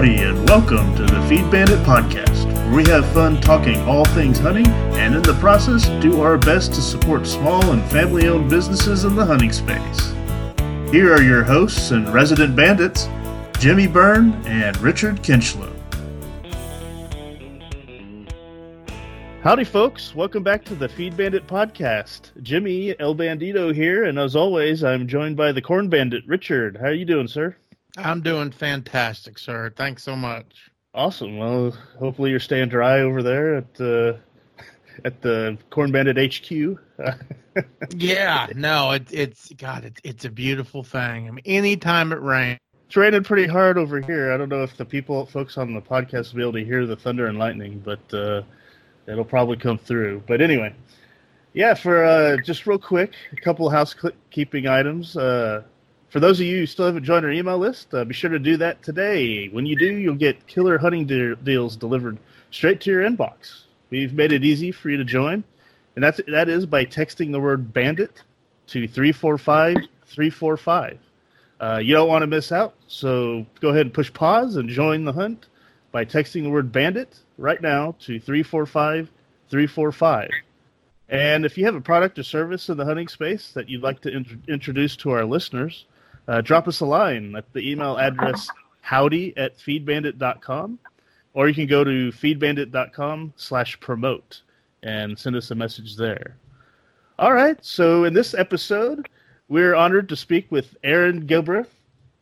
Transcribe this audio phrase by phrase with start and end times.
[0.00, 4.38] Howdy, and welcome to the Feed Bandit Podcast, where we have fun talking all things
[4.38, 9.04] hunting and in the process do our best to support small and family owned businesses
[9.04, 10.14] in the hunting space.
[10.90, 13.10] Here are your hosts and resident bandits,
[13.58, 15.70] Jimmy Byrne and Richard Kinchlow.
[19.42, 20.14] Howdy, folks.
[20.14, 22.30] Welcome back to the Feed Bandit Podcast.
[22.42, 26.78] Jimmy El Bandito here, and as always, I'm joined by the Corn Bandit, Richard.
[26.78, 27.54] How are you doing, sir?
[27.96, 29.72] I'm doing fantastic, sir.
[29.76, 30.70] Thanks so much.
[30.94, 31.38] Awesome.
[31.38, 34.14] Well, hopefully you're staying dry over there at uh,
[35.04, 36.78] at the Corn Bandit HQ.
[37.96, 41.28] yeah, no, it, it's God, it, it's a beautiful thing.
[41.28, 42.58] I mean, anytime it rains.
[42.86, 44.32] It's raining pretty hard over here.
[44.32, 46.86] I don't know if the people, folks on the podcast, will be able to hear
[46.86, 48.42] the thunder and lightning, but uh,
[49.06, 50.24] it'll probably come through.
[50.26, 50.74] But anyway,
[51.52, 55.16] yeah, for uh, just real quick, a couple housekeeping items.
[55.16, 55.62] Uh,
[56.10, 58.38] for those of you who still haven't joined our email list, uh, be sure to
[58.38, 59.48] do that today.
[59.48, 62.18] When you do, you'll get killer hunting de- deals delivered
[62.50, 63.64] straight to your inbox.
[63.90, 65.44] We've made it easy for you to join,
[65.94, 68.22] and that's that is by texting the word "bandit"
[68.68, 70.98] to three four five three four five.
[71.60, 75.04] Uh, you don't want to miss out, so go ahead and push pause and join
[75.04, 75.46] the hunt
[75.92, 79.10] by texting the word bandit right now to 345
[79.50, 80.30] 345.
[81.08, 84.00] And if you have a product or service in the hunting space that you'd like
[84.02, 85.86] to int- introduce to our listeners,
[86.28, 88.48] uh, drop us a line at the email address
[88.80, 90.78] howdy at feedbandit.com,
[91.34, 94.40] or you can go to feedbandit.com slash promote
[94.82, 96.36] and send us a message there.
[97.18, 99.08] All right, so in this episode,
[99.48, 101.68] we're honored to speak with Aaron Gilbreth.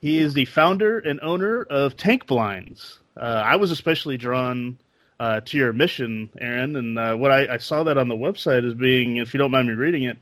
[0.01, 2.99] He is the founder and owner of Tank Blinds.
[3.17, 4.79] Uh, I was especially drawn
[5.21, 8.67] uh, to your mission, Aaron, and uh, what I, I, saw that on the website
[8.67, 10.17] as being, if you don't mind me reading it,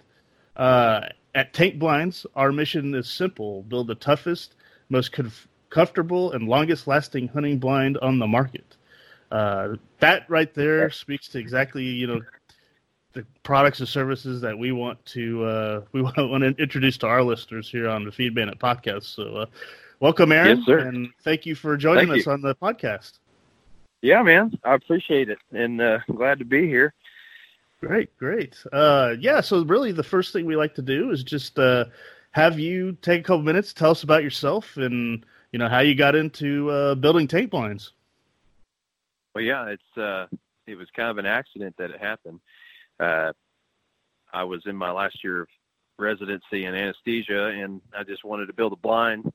[0.57, 4.55] uh, at Tank Blinds, our mission is simple: build the toughest,
[4.89, 8.77] most comf- comfortable, and longest-lasting hunting blind on the market.
[9.31, 12.23] Uh, that right there speaks to exactly you know
[13.13, 17.23] the products and services that we want to uh, we want to introduce to our
[17.23, 19.05] listeners here on the Feed Bandit podcast.
[19.05, 19.47] So, uh,
[20.01, 22.33] welcome, Aaron, yes, and thank you for joining thank us you.
[22.33, 23.19] on the podcast.
[24.01, 26.95] Yeah, man, I appreciate it, and uh, I'm glad to be here.
[27.81, 28.57] Great, great.
[28.73, 31.85] Uh, yeah, so really, the first thing we like to do is just uh,
[32.31, 35.95] have you take a couple minutes, tell us about yourself, and you know how you
[35.95, 37.93] got into uh, building tank blinds.
[39.35, 40.27] Well, yeah, it's uh,
[40.67, 42.41] it was kind of an accident that it happened.
[42.99, 43.33] Uh,
[44.33, 45.49] I was in my last year of
[45.99, 49.31] residency in anesthesia, and I just wanted to build a blind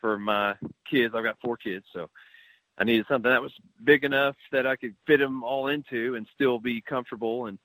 [0.00, 0.54] for my
[0.90, 1.14] kids.
[1.14, 2.10] I've got four kids, so
[2.78, 3.52] I needed something that was
[3.84, 7.46] big enough that I could fit them all into and still be comfortable.
[7.46, 7.58] And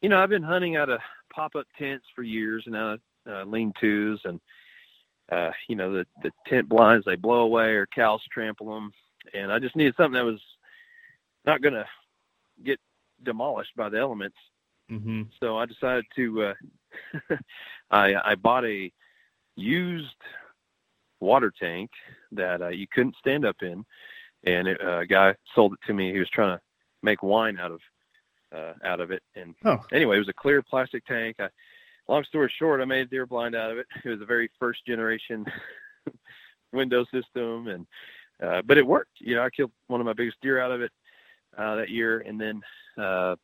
[0.00, 1.00] you know, I've been hunting out of
[1.32, 4.40] pop-up tents for years and out of uh, lean-tos, and
[5.32, 8.92] uh, you know, the the tent blinds they blow away or cows trample them,
[9.34, 10.40] and I just needed something that was
[11.44, 11.86] not going to
[12.64, 12.78] get
[13.24, 14.36] demolished by the elements.
[14.90, 15.22] Mm-hmm.
[15.40, 16.42] So I decided to.
[16.44, 16.54] Uh,
[17.90, 18.92] I I bought a
[19.56, 20.14] used
[21.20, 21.90] water tank
[22.32, 23.84] that uh, you couldn't stand up in
[24.46, 26.12] and it, uh, a guy sold it to me.
[26.12, 26.62] He was trying to
[27.02, 27.80] make wine out of
[28.56, 29.22] uh, out of it.
[29.34, 29.78] And oh.
[29.92, 31.36] anyway, it was a clear plastic tank.
[31.38, 31.48] I,
[32.08, 33.86] long story short, I made a deer blind out of it.
[34.04, 35.44] It was a very first generation
[36.72, 37.86] window system, and
[38.42, 39.20] uh, but it worked.
[39.20, 40.92] You know, I killed one of my biggest deer out of it
[41.56, 42.60] uh, that year, and then
[42.98, 43.36] uh,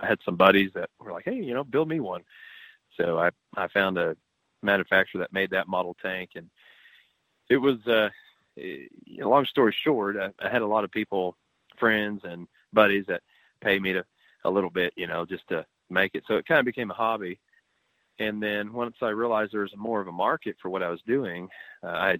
[0.00, 2.22] I had some buddies that were like, "Hey, you know, build me one."
[2.96, 4.16] So I I found a
[4.62, 6.48] manufacturer that made that model tank, and
[7.48, 8.08] it was uh,
[9.18, 11.36] long story short, I, I, had a lot of people,
[11.78, 13.22] friends and buddies that
[13.60, 14.04] pay me to
[14.44, 16.24] a little bit, you know, just to make it.
[16.26, 17.38] So it kind of became a hobby.
[18.18, 21.00] And then once I realized there was more of a market for what I was
[21.06, 21.48] doing,
[21.82, 22.18] uh, I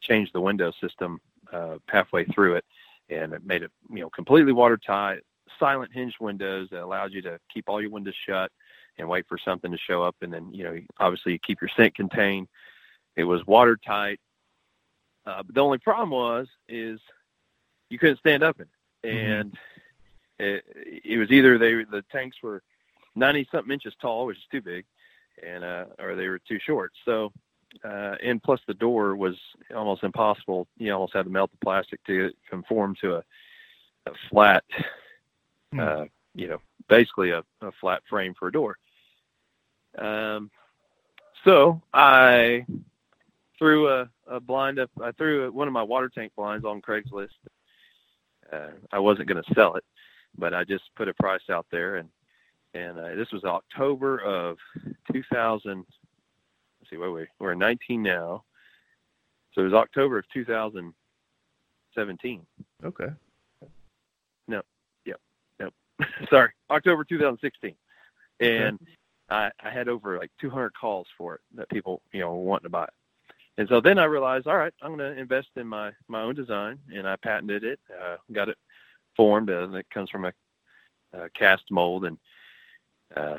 [0.00, 1.20] changed the window system
[1.52, 2.64] uh, halfway through it,
[3.08, 5.20] and it made it, you know, completely watertight,
[5.58, 8.50] silent hinged windows that allowed you to keep all your windows shut
[8.98, 10.16] and wait for something to show up.
[10.22, 12.48] And then, you know, obviously you keep your scent contained.
[13.16, 14.20] It was watertight,
[15.26, 17.00] uh, but the only problem was is
[17.90, 19.81] you couldn't stand up in it, and mm-hmm.
[20.42, 22.62] It, it was either they the tanks were
[23.14, 24.84] ninety something inches tall, which is too big,
[25.46, 26.92] and uh, or they were too short.
[27.04, 27.32] So,
[27.84, 29.36] uh, and plus the door was
[29.74, 30.66] almost impossible.
[30.76, 33.24] You almost had to melt the plastic to conform to a,
[34.06, 34.64] a flat,
[35.74, 35.80] mm-hmm.
[35.80, 36.04] uh,
[36.34, 38.76] you know, basically a, a flat frame for a door.
[39.98, 40.50] Um,
[41.44, 42.64] so I
[43.58, 44.90] threw a, a blind up.
[45.02, 47.28] I threw one of my water tank blinds on Craigslist.
[48.52, 49.84] Uh, I wasn't going to sell it,
[50.36, 52.08] but I just put a price out there, and
[52.74, 54.58] and uh, this was October of
[55.12, 55.78] 2000.
[55.78, 55.86] Let's
[56.90, 58.44] see, wait, wait, we're in 19 now,
[59.54, 62.46] so it was October of 2017.
[62.84, 63.08] Okay.
[64.48, 64.62] No,
[65.04, 65.20] yep,
[65.60, 65.74] nope.
[66.30, 67.74] Sorry, October 2016,
[68.40, 68.84] and okay.
[69.30, 72.70] I, I had over like 200 calls for it that people you know wanting to
[72.70, 72.90] buy it.
[73.58, 76.34] And so then I realized, all right, I'm going to invest in my my own
[76.34, 78.56] design, and I patented it, uh, got it
[79.16, 80.32] formed, and it comes from a,
[81.12, 82.18] a cast mold, and
[83.16, 83.38] uh,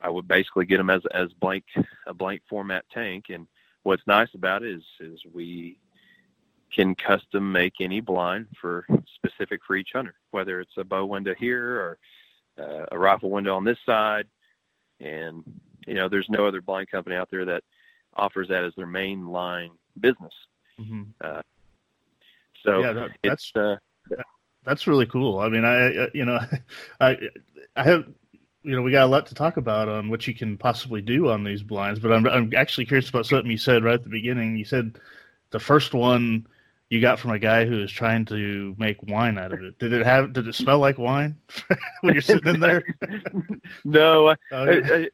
[0.00, 1.64] I would basically get them as as blank
[2.06, 3.26] a blank format tank.
[3.30, 3.46] And
[3.82, 5.78] what's nice about it is is we
[6.74, 8.86] can custom make any blind for
[9.16, 11.98] specific for each hunter, whether it's a bow window here or
[12.58, 14.26] uh, a rifle window on this side.
[15.00, 15.42] And
[15.86, 17.64] you know, there's no other blind company out there that
[18.14, 20.34] offers that as their main line business.
[20.78, 21.02] Mm-hmm.
[21.20, 21.42] Uh,
[22.64, 23.76] so yeah, that, that's uh,
[24.64, 25.38] that's really cool.
[25.38, 26.38] I mean, I, you know,
[27.00, 27.16] I
[27.76, 28.06] I have
[28.62, 31.30] you know we got a lot to talk about on what you can possibly do
[31.30, 34.10] on these blinds, but I'm I'm actually curious about something you said right at the
[34.10, 34.56] beginning.
[34.56, 34.98] You said
[35.50, 36.46] the first one
[36.90, 39.78] you got from a guy who was trying to make wine out of it.
[39.78, 40.32] Did it have?
[40.32, 41.36] Did it smell like wine
[42.00, 42.82] when you're sitting in there?
[43.84, 44.66] no, oh,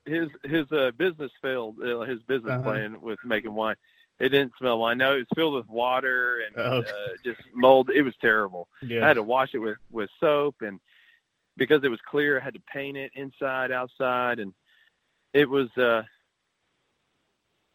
[0.06, 1.76] his his uh, business failed.
[1.80, 2.62] Uh, his business uh-huh.
[2.62, 3.76] plan with making wine.
[4.18, 4.98] It didn't smell wine.
[4.98, 6.90] No, it was filled with water and oh, okay.
[6.90, 7.90] uh, just mold.
[7.94, 8.68] It was terrible.
[8.82, 9.04] Yeah.
[9.04, 10.80] I had to wash it with with soap, and
[11.56, 14.52] because it was clear, I had to paint it inside, outside, and
[15.32, 15.68] it was.
[15.76, 16.02] uh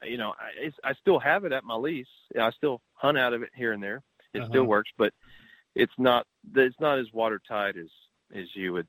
[0.03, 2.07] you know, I, I still have it at my lease.
[2.39, 4.01] I still hunt out of it here and there.
[4.33, 4.49] It uh-huh.
[4.49, 5.13] still works, but
[5.75, 7.89] it's not it's not as watertight as
[8.33, 8.87] as you would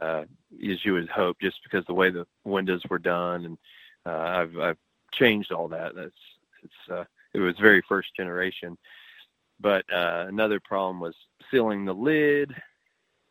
[0.00, 3.58] uh, as you would hope, just because the way the windows were done, and
[4.06, 4.78] uh, I've I've
[5.12, 5.94] changed all that.
[5.94, 6.12] That's
[6.68, 7.04] it's uh,
[7.34, 8.76] it was very first generation,
[9.60, 11.14] but uh, another problem was
[11.50, 12.54] sealing the lid.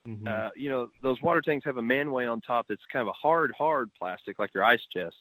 [0.07, 0.27] Mm-hmm.
[0.27, 3.13] Uh, you know, those water tanks have a manway on top that's kind of a
[3.13, 5.15] hard, hard plastic, like your ice chest,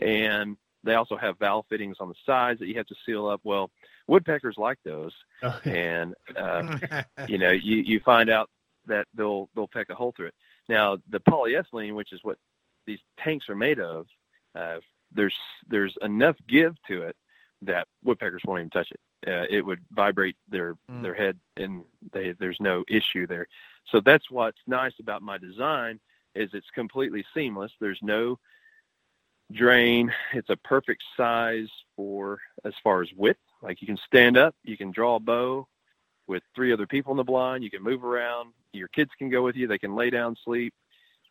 [0.00, 3.40] and they also have valve fittings on the sides that you have to seal up.
[3.42, 3.70] Well,
[4.06, 5.12] woodpeckers like those,
[5.64, 6.78] and uh,
[7.28, 8.50] you know you you find out
[8.86, 10.34] that they'll they'll peck a hole through it.
[10.68, 12.38] Now the polyethylene, which is what
[12.86, 14.06] these tanks are made of,
[14.54, 14.76] uh,
[15.12, 15.34] there's
[15.68, 17.16] there's enough give to it
[17.62, 19.00] that woodpeckers won't even touch it.
[19.26, 21.02] Uh, it would vibrate their mm.
[21.02, 21.82] their head, and
[22.12, 23.46] they there's no issue there.
[23.90, 26.00] So that's what's nice about my design
[26.34, 27.72] is it's completely seamless.
[27.80, 28.38] There's no
[29.52, 30.12] drain.
[30.34, 33.40] It's a perfect size for as far as width.
[33.62, 35.66] Like you can stand up, you can draw a bow
[36.26, 37.64] with three other people in the blind.
[37.64, 38.52] You can move around.
[38.72, 39.66] Your kids can go with you.
[39.66, 40.74] They can lay down, sleep.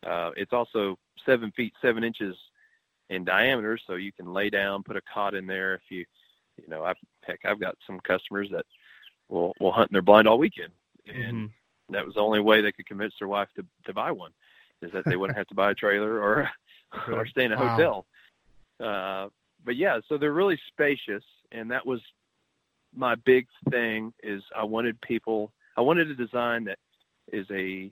[0.04, 2.36] Uh, it's also seven feet seven inches
[3.10, 5.74] in diameter, so you can lay down, put a cot in there.
[5.74, 6.04] If you,
[6.60, 8.66] you know, I've heck, I've got some customers that
[9.28, 10.72] will will hunt in their blind all weekend,
[11.06, 11.92] and mm-hmm.
[11.92, 14.32] that was the only way they could convince their wife to to buy one,
[14.82, 16.50] is that they wouldn't have to buy a trailer or
[17.08, 17.76] or stay in a wow.
[17.76, 18.06] hotel.
[18.78, 19.28] Uh,
[19.64, 22.00] but yeah, so they're really spacious, and that was
[22.94, 24.12] my big thing.
[24.22, 26.78] Is I wanted people, I wanted a design that
[27.32, 27.90] is a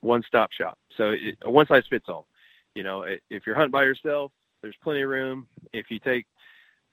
[0.00, 0.78] one-stop shop.
[0.96, 2.26] So it, a one size fits all.
[2.74, 4.32] You know, if you're hunting by yourself,
[4.62, 5.46] there's plenty of room.
[5.72, 6.26] If you take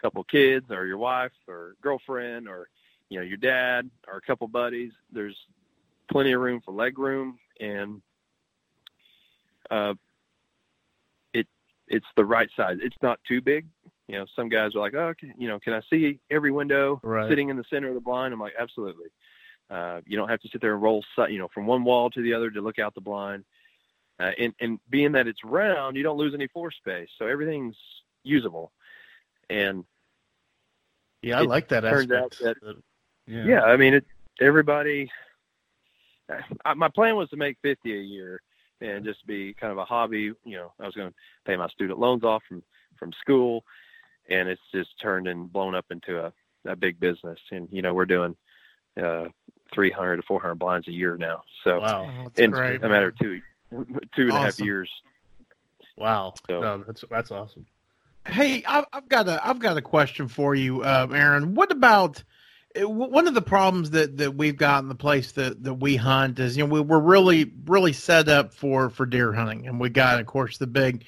[0.04, 2.68] couple kids or your wife or girlfriend or
[3.10, 5.38] you know your dad or a couple buddies, there's
[6.12, 8.02] plenty of room for leg room and
[9.72, 9.94] uh,
[11.34, 11.48] it
[11.88, 12.78] it's the right size.
[12.82, 13.66] It's not too big.
[14.08, 17.00] You know, some guys are like, oh, okay, you know, can I see every window
[17.04, 17.30] right.
[17.30, 18.34] sitting in the center of the blind?
[18.34, 19.08] I'm like, absolutely.
[19.70, 22.22] Uh, you don't have to sit there and roll, you know, from one wall to
[22.22, 23.46] the other to look out the blind.
[24.20, 27.78] Uh, and, and being that it's round, you don't lose any floor space, so everything's
[28.24, 28.72] usable.
[29.50, 29.86] And
[31.24, 32.42] yeah, I like that turns aspect.
[32.46, 32.76] Out that,
[33.28, 33.46] yeah.
[33.46, 34.06] yeah, I mean, it.
[34.42, 35.10] Everybody.
[36.66, 38.42] I, my plan was to make 50 a year,
[38.82, 40.34] and just be kind of a hobby.
[40.44, 41.16] You know, I was going to
[41.46, 42.64] pay my student loans off from
[42.98, 43.64] from school,
[44.30, 46.34] and it's just turned and blown up into a
[46.66, 47.40] a big business.
[47.52, 48.36] And you know, we're doing
[49.02, 49.26] uh
[49.74, 51.44] 300 to 400 blinds a year now.
[51.64, 53.84] So wow, in great, a matter of two two
[54.24, 54.42] and awesome.
[54.42, 54.90] a half years.
[55.98, 57.66] Wow, so, no, that's that's awesome.
[58.26, 61.56] Hey, I've, got a I've got a question for you, uh, Aaron.
[61.56, 62.24] What about
[62.76, 66.40] one of the problems that, that we've got in the place that, that we hunt
[66.40, 69.68] is you know we, we're really really set up for for deer hunting.
[69.68, 71.06] And we got of course the big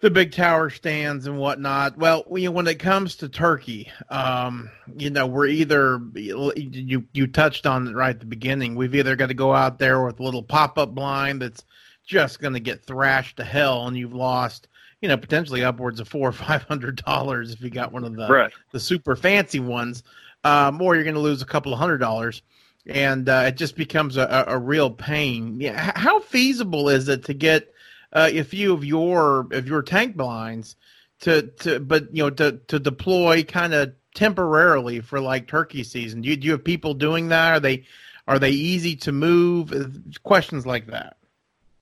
[0.00, 1.98] the big tower stands and whatnot.
[1.98, 7.26] Well you know, when it comes to turkey um, you know we're either you you
[7.26, 8.74] touched on it right at the beginning.
[8.74, 11.64] We've either got to go out there with a little pop-up blind that's
[12.06, 14.68] just going to get thrashed to hell and you've lost
[15.00, 18.14] you know potentially upwards of four or five hundred dollars if you got one of
[18.16, 18.52] the right.
[18.72, 20.02] the super fancy ones
[20.44, 22.42] um, or you're going to lose a couple of hundred dollars,
[22.86, 25.58] and uh, it just becomes a, a, real pain.
[25.58, 27.72] Yeah, how feasible is it to get
[28.12, 30.76] uh, a few of your of your tank blinds
[31.20, 36.20] to to but you know to to deploy kind of temporarily for like turkey season?
[36.20, 37.54] Do you, do you have people doing that?
[37.54, 37.84] Are they
[38.28, 39.72] are they easy to move?
[39.72, 39.86] Uh,
[40.22, 41.16] questions like that.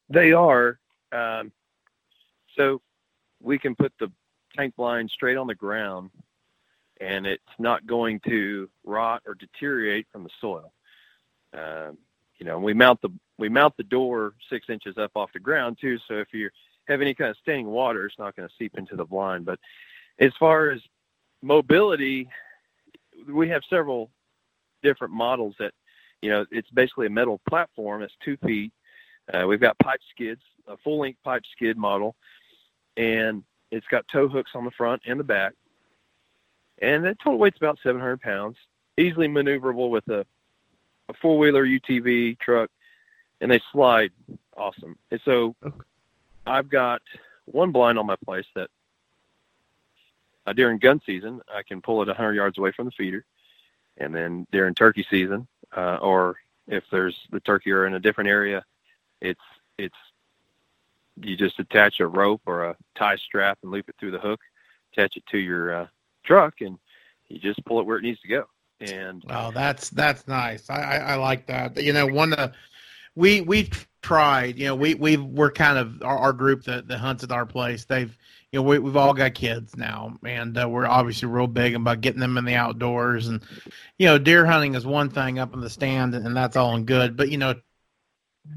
[0.09, 0.79] They are.
[1.11, 1.51] Um,
[2.57, 2.81] so
[3.43, 4.11] we can put the
[4.57, 6.11] tank blind straight on the ground,
[7.01, 10.73] and it's not going to rot or deteriorate from the soil.
[11.53, 11.99] Um,
[12.39, 15.79] you know, we mount the we mount the door six inches up off the ground
[15.81, 15.99] too.
[16.09, 16.51] So if you
[16.87, 19.45] have any kind of standing water, it's not going to seep into the blind.
[19.45, 19.59] But
[20.19, 20.81] as far as
[21.43, 22.29] mobility,
[23.29, 24.11] we have several
[24.83, 25.73] different models that,
[26.21, 28.73] you know, it's basically a metal platform that's two feet.
[29.33, 32.17] Uh, we've got pipe skids, a full length pipe skid model,
[32.97, 35.55] and it's got tow hooks on the front and the back.
[36.81, 38.57] And the total weight's about 700 pounds,
[38.99, 40.27] easily maneuverable with a,
[41.09, 42.71] a four wheeler UTV truck,
[43.41, 44.11] and they slide
[44.57, 44.97] awesome.
[45.11, 45.77] And so okay.
[46.47, 47.03] I've got
[47.45, 48.69] one blind on my place that
[50.47, 53.25] uh, during gun season, I can pull it 100 yards away from the feeder.
[53.99, 55.47] And then during turkey season,
[55.77, 58.65] uh, or if there's the turkey are in a different area,
[59.21, 59.41] it's
[59.79, 59.95] it's
[61.21, 64.41] you just attach a rope or a tie strap and loop it through the hook,
[64.93, 65.87] attach it to your uh,
[66.25, 66.79] truck, and
[67.29, 68.45] you just pull it where it needs to go.
[68.81, 70.69] And oh, that's that's nice.
[70.69, 71.81] I, I, I like that.
[71.83, 72.53] You know, one of
[73.15, 74.59] we we've tried.
[74.59, 77.47] You know, we we we're kind of our, our group that that hunts at our
[77.47, 77.85] place.
[77.85, 78.17] They've
[78.53, 82.03] you know, we, we've all got kids now, and uh, we're obviously real big about
[82.03, 83.29] getting them in the outdoors.
[83.29, 83.43] And
[83.99, 86.87] you know, deer hunting is one thing up in the stand, and that's all and
[86.87, 87.17] good.
[87.17, 87.55] But you know,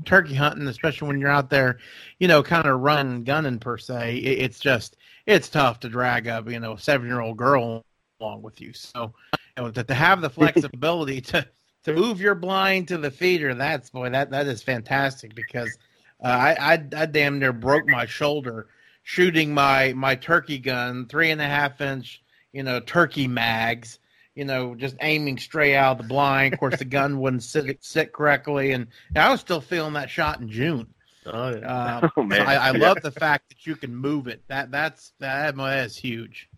[0.06, 1.80] turkey hunting, especially when you're out there,
[2.20, 6.28] you know, kind of running, gunning per se, it, it's just it's tough to drag
[6.28, 7.84] up, you know, a seven year old girl
[8.20, 8.74] along with you.
[8.74, 9.14] So,
[9.58, 11.48] you know, to, to have the flexibility to
[11.84, 15.78] to move your blind to the feeder, that's boy, that that is fantastic because
[16.24, 18.68] uh, I, I I damn near broke my shoulder
[19.04, 24.00] shooting my my turkey gun, three and a half inch, you know, turkey mags,
[24.36, 26.54] you know, just aiming straight out of the blind.
[26.54, 30.40] Of course, the gun wouldn't sit sit correctly, and I was still feeling that shot
[30.40, 30.94] in June.
[31.26, 31.98] Oh, yeah.
[31.98, 34.44] Um, oh man, so I, I love the fact that you can move it.
[34.48, 36.50] That that's that, that is huge.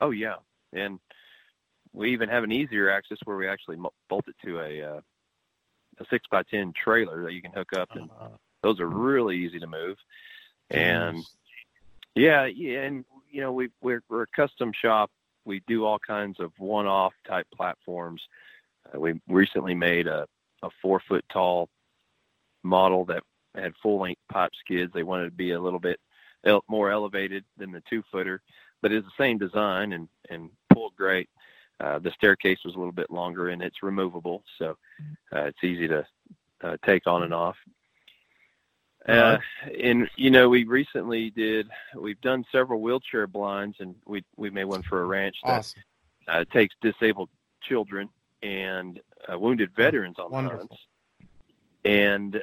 [0.00, 0.36] Oh yeah,
[0.72, 0.98] and
[1.92, 3.76] we even have an easier access where we actually
[4.08, 5.00] bolt it to a uh,
[5.98, 8.28] a six by ten trailer that you can hook up, and uh,
[8.62, 9.96] those are really easy to move.
[10.70, 11.24] And
[12.14, 15.10] yeah, yeah, and you know we we're, we're a custom shop.
[15.44, 18.22] We do all kinds of one-off type platforms.
[18.94, 20.26] Uh, we recently made a
[20.64, 21.68] a four foot tall
[22.62, 23.22] model that
[23.54, 24.92] had full length pipe skids.
[24.92, 26.00] They wanted to be a little bit
[26.44, 28.42] el- more elevated than the two footer,
[28.82, 31.28] but it's the same design and and pulled great.
[31.80, 34.76] Uh, the staircase was a little bit longer and it's removable, so
[35.34, 36.06] uh, it's easy to
[36.62, 37.56] uh, take on and off.
[39.08, 39.38] Uh,
[39.82, 41.68] and you know, we recently did.
[41.94, 45.82] We've done several wheelchair blinds, and we we made one for a ranch that awesome.
[46.26, 47.28] uh, takes disabled
[47.62, 48.08] children
[48.42, 50.58] and uh, wounded veterans on Wonderful.
[50.58, 50.76] hunts.
[51.84, 52.42] And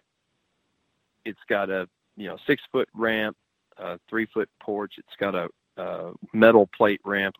[1.26, 3.36] it's got a you know six foot ramp,
[3.78, 4.94] a three foot porch.
[4.98, 7.36] It's got a, a metal plate ramp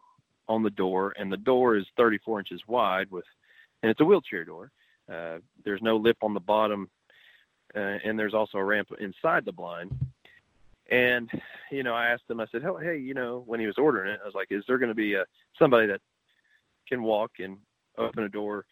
[0.48, 3.26] on the door, and the door is 34 inches wide with,
[3.84, 4.72] and it's a wheelchair door.
[5.12, 6.90] Uh, there's no lip on the bottom
[7.76, 9.98] uh, and there's also a ramp inside the blind.
[10.90, 11.30] And
[11.72, 12.40] you know, I asked him.
[12.40, 14.64] I said, "Oh, hey, you know, when he was ordering it, I was like, is
[14.68, 15.26] there going to be a
[15.58, 16.02] somebody that
[16.88, 17.58] can walk and
[17.98, 18.66] open a door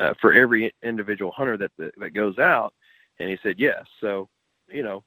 [0.00, 2.74] uh, for every individual hunter that that goes out?"
[3.20, 4.28] And he said, "Yes." So,
[4.68, 5.04] you know,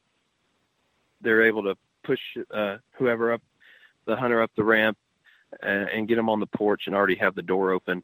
[1.22, 2.20] they're able to push
[2.54, 3.42] uh, whoever up
[4.06, 4.98] the hunter up the ramp
[5.62, 8.04] and, uh, and get them on the porch and already have the door open.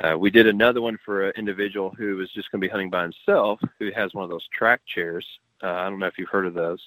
[0.00, 2.90] Uh, we did another one for an individual who was just going to be hunting
[2.90, 5.26] by himself, who has one of those track chairs.
[5.62, 6.80] Uh, I don't know if you've heard of those,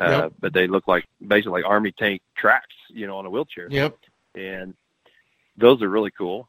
[0.00, 0.32] uh, yep.
[0.40, 3.68] but they look like basically like army tank tracks, you know, on a wheelchair.
[3.70, 3.96] Yep.
[4.34, 4.74] And
[5.56, 6.48] those are really cool.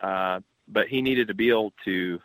[0.00, 2.20] Uh, but he needed to be able to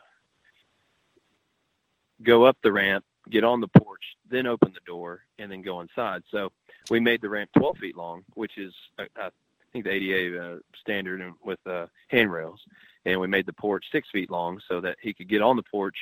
[2.22, 5.82] go up the ramp, get on the porch, then open the door, and then go
[5.82, 6.22] inside.
[6.30, 6.52] So
[6.92, 9.30] we made the ramp 12 feet long, which is I, I
[9.74, 12.60] think the ADA uh, standard with uh, handrails
[13.06, 15.64] and we made the porch six feet long so that he could get on the
[15.64, 15.96] porch,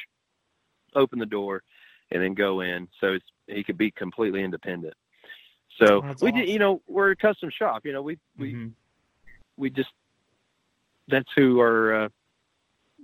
[0.95, 1.63] open the door,
[2.11, 4.93] and then go in, so it's, he could be completely independent.
[5.77, 6.41] So that's we awesome.
[6.41, 7.85] did, you know, we're a custom shop.
[7.85, 8.67] You know, we we mm-hmm.
[9.57, 9.91] we just
[11.07, 12.09] that's who are uh,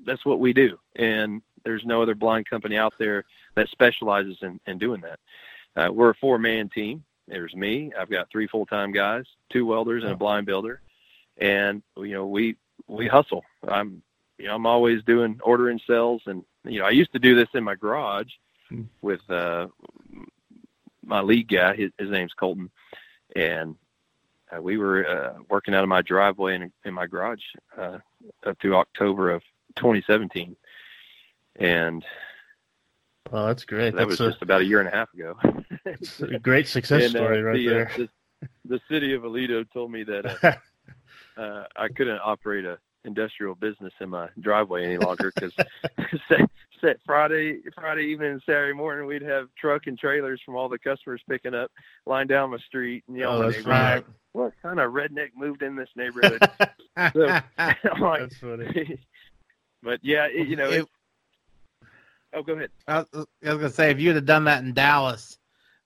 [0.05, 3.23] that's what we do, and there's no other blind company out there
[3.55, 5.19] that specializes in, in doing that.
[5.75, 7.03] Uh, we're a four man team.
[7.27, 7.91] There's me.
[7.99, 10.81] I've got three full time guys, two welders, and a blind builder.
[11.37, 12.55] And you know, we
[12.87, 13.43] we hustle.
[13.67, 14.01] I'm
[14.37, 17.49] you know I'm always doing ordering sales, and you know I used to do this
[17.53, 18.31] in my garage
[18.69, 18.83] hmm.
[19.01, 19.67] with uh,
[21.03, 21.75] my lead guy.
[21.75, 22.69] His, his name's Colton,
[23.35, 23.75] and
[24.55, 27.43] uh, we were uh, working out of my driveway in, in my garage
[27.77, 27.99] uh,
[28.45, 29.41] up through October of
[29.75, 30.55] 2017,
[31.57, 32.05] and
[33.31, 33.91] well, that's great.
[33.95, 35.37] that that's was a, just about a year and a half ago.
[35.85, 37.91] it's a great success And, uh, story right the, uh, there.
[37.97, 38.09] the,
[38.65, 40.59] the city of Aledo told me that
[41.37, 45.53] uh, I couldn't operate a industrial business in my driveway any longer because
[46.81, 50.79] set Friday Friday evening and Saturday morning we'd have truck and trailers from all the
[50.79, 51.69] customers picking up
[52.07, 55.29] lying down my street and you know oh, that's neighbors like, what kind of redneck
[55.37, 56.41] moved in this neighborhood?
[57.13, 57.19] So,
[57.99, 58.97] like, That's funny.
[59.83, 60.69] but yeah, it, you know.
[60.69, 60.87] It- It,
[62.33, 62.69] oh, go ahead.
[62.87, 63.07] I was,
[63.45, 65.37] I was gonna say if you'd have done that in Dallas,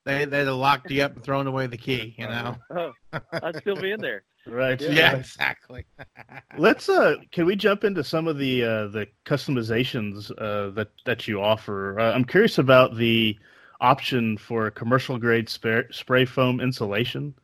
[0.06, 2.14] they they'd have locked you up and thrown away the key.
[2.18, 2.56] You know.
[2.70, 2.92] Oh,
[3.34, 4.22] I'd still be in there.
[4.50, 4.80] Right.
[4.82, 4.92] Yeah.
[4.92, 5.86] Yeah, exactly.
[6.58, 11.28] Let's uh can we jump into some of the uh the customizations uh that that
[11.28, 12.00] you offer?
[12.00, 13.38] Uh, I'm curious about the
[13.82, 17.36] option for commercial grade spray, spray foam insulation.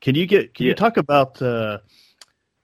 [0.00, 1.78] Can you get can you talk about uh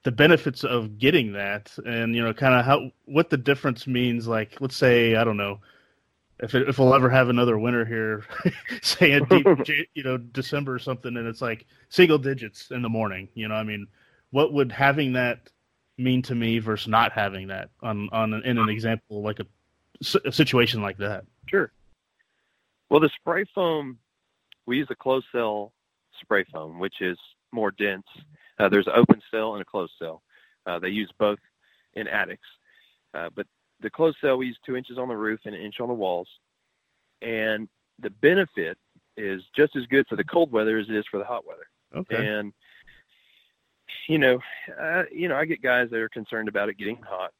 [0.04, 4.26] the benefits of getting that and you know kind of how what the difference means
[4.26, 5.60] like let's say I don't know
[6.42, 8.24] if it, if we'll ever have another winter here
[8.82, 9.46] say in deep
[9.94, 13.54] you know December or something and it's like single digits in the morning you know
[13.54, 13.86] I mean
[14.30, 15.50] what would having that
[15.98, 19.46] mean to me versus not having that on on an, in an example like a,
[20.24, 21.72] a situation like that Sure.
[22.88, 23.98] Well, the spray foam,
[24.66, 25.72] we use a closed cell
[26.20, 27.18] spray foam, which is
[27.52, 28.06] more dense.
[28.58, 30.22] Uh, there's an open cell and a closed cell.
[30.66, 31.38] Uh, they use both
[31.94, 32.46] in attics.
[33.14, 33.46] Uh, but
[33.80, 35.94] the closed cell, we use two inches on the roof and an inch on the
[35.94, 36.28] walls.
[37.22, 37.68] And
[37.98, 38.78] the benefit
[39.16, 41.66] is just as good for the cold weather as it is for the hot weather.
[41.94, 42.52] okay And
[44.08, 44.38] you know,
[44.80, 47.32] uh, you know, I get guys that are concerned about it getting hot,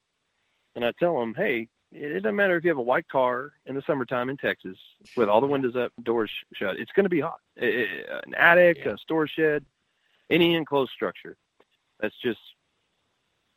[0.74, 3.74] and I tell them, hey, it doesn't matter if you have a white car in
[3.74, 4.76] the summertime in Texas
[5.16, 6.78] with all the windows up, doors sh- shut.
[6.78, 7.40] It's going to be hot.
[7.60, 7.64] I-
[8.10, 8.92] I- an attic, Yeah.
[8.92, 9.64] a store shed,
[10.28, 11.36] any enclosed structure.
[12.00, 12.38] That's just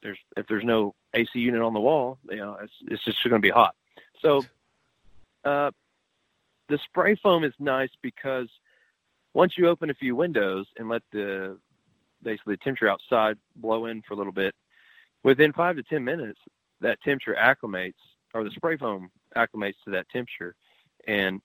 [0.03, 3.41] there's if there's no AC unit on the wall, you know, it's it's just going
[3.41, 3.75] to be hot.
[4.21, 4.45] So,
[5.43, 5.71] uh,
[6.69, 8.49] the spray foam is nice because
[9.33, 11.57] once you open a few windows and let the
[12.21, 14.53] basically the temperature outside blow in for a little bit,
[15.23, 16.39] within five to ten minutes,
[16.81, 17.93] that temperature acclimates,
[18.33, 20.55] or the spray foam acclimates to that temperature,
[21.07, 21.41] and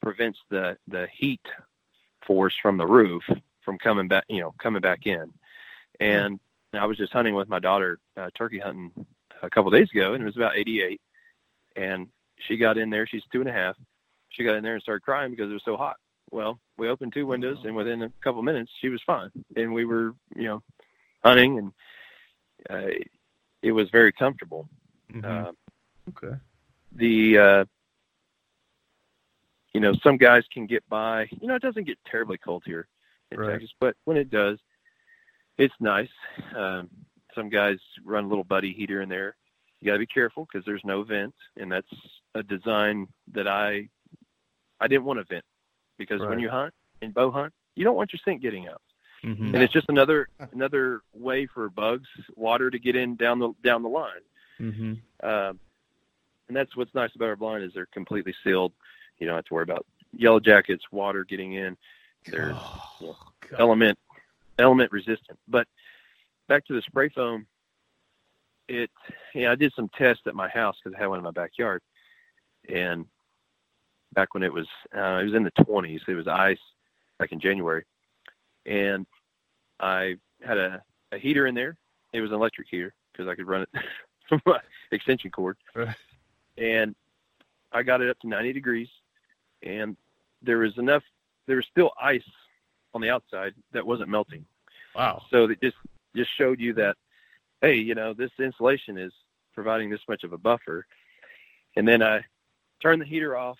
[0.00, 1.42] prevents the the heat
[2.26, 3.22] force from the roof
[3.62, 5.32] from coming back, you know, coming back in.
[5.98, 6.38] And
[6.78, 8.90] I was just hunting with my daughter, uh, turkey hunting
[9.42, 11.00] a couple days ago, and it was about 88,
[11.76, 12.08] and
[12.46, 13.06] she got in there.
[13.06, 13.76] She's two and a half.
[14.30, 15.96] She got in there and started crying because it was so hot.
[16.30, 19.84] Well, we opened two windows, and within a couple minutes, she was fine, and we
[19.84, 20.62] were, you know,
[21.22, 21.72] hunting, and
[22.68, 22.94] uh,
[23.62, 24.68] it was very comfortable.
[25.12, 25.24] Mhm.
[25.24, 25.52] Uh,
[26.10, 26.36] okay
[26.92, 27.64] the, uh,
[29.72, 31.28] you know, some guys can get by.
[31.40, 32.88] You know, it doesn't get terribly cold here
[33.30, 33.52] in Right.
[33.52, 34.58] Texas, but when it does,
[35.58, 36.08] it's nice.
[36.54, 36.88] Um,
[37.34, 39.36] some guys run a little buddy heater in there.
[39.80, 41.92] You got to be careful because there's no vent, and that's
[42.34, 43.88] a design that I
[44.80, 45.44] I didn't want to vent
[45.98, 46.30] because Right.
[46.30, 48.82] when you hunt and bow hunt, you don't want your sink getting out,
[49.22, 49.54] Mhm.
[49.54, 53.82] and it's just another another way for bugs, water to get in down the down
[53.82, 54.22] the line.
[54.58, 55.00] Mhm.
[55.22, 55.60] Um,
[56.48, 58.72] and that's what's nice about our blind is they're completely sealed.
[59.18, 61.76] You don't have to worry about yellow jackets, water getting in.
[62.26, 63.60] They're Oh, God.
[63.60, 63.98] element
[64.58, 65.38] element resistant.
[65.48, 65.66] But
[66.48, 67.46] back to the spray foam,
[68.68, 68.90] it
[69.34, 71.82] yeah, I did some tests at my house because I had one in my backyard,
[72.68, 73.06] and
[74.12, 74.66] back when it was
[74.96, 76.58] uh, it was in the 20s, it was ice
[77.18, 77.84] back in January,
[78.64, 79.06] and
[79.78, 81.76] I had a, a heater in there.
[82.12, 83.68] It was an electric heater because I could run it
[84.28, 85.56] from my extension cord,
[86.58, 86.94] and
[87.72, 88.88] I got it up to 90 degrees,
[89.62, 89.96] and
[90.42, 91.02] there was enough.
[91.46, 92.22] There was still ice
[92.96, 94.44] on the outside that wasn't melting.
[94.94, 95.76] wow So it just
[96.16, 96.96] just showed you that,
[97.60, 99.12] hey, you know, this insulation is
[99.54, 100.86] providing this much of a buffer.
[101.76, 102.24] And then I
[102.82, 103.58] turned the heater off,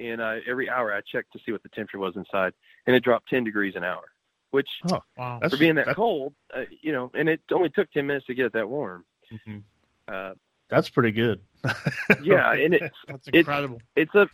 [0.00, 2.52] and I, every hour I checked to see what the temperature was inside,
[2.86, 4.04] and it dropped 10 degrees an hour,
[4.52, 5.38] which oh Wow.
[5.42, 8.26] that's for being that that's, cold, uh, you know, and it only took 10 minutes
[8.26, 9.04] to get it that warm.
[9.32, 9.62] Mhm.
[10.06, 10.34] Uh,
[10.70, 11.40] that's pretty good
[12.22, 13.80] yeah, and it, That's It's- incredible.
[13.96, 14.28] it's a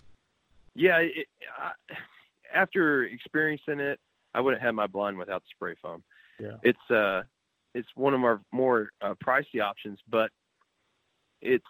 [0.74, 1.26] yeah it,
[1.58, 1.72] I,
[2.52, 3.98] after experiencing it
[4.34, 6.02] i wouldn't have my blind without the spray foam
[6.38, 6.56] Yeah.
[6.62, 7.22] it's uh
[7.74, 10.30] it's one of our more uh, pricey options but
[11.40, 11.64] it's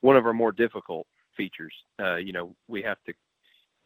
[0.00, 3.12] one of our more difficult features uh you know we have to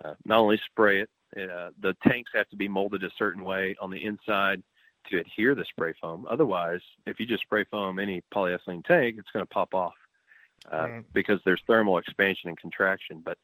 [0.04, 1.10] uh, not only spray it
[1.50, 4.62] uh, the tanks have to be molded a certain way on the inside
[5.10, 9.30] to adhere the spray foam otherwise if you just spray foam any polyethylene tank it's
[9.32, 9.94] going to pop off
[10.72, 11.04] uh, Right.
[11.12, 13.22] because there's thermal expansion and contraction.
[13.24, 13.38] But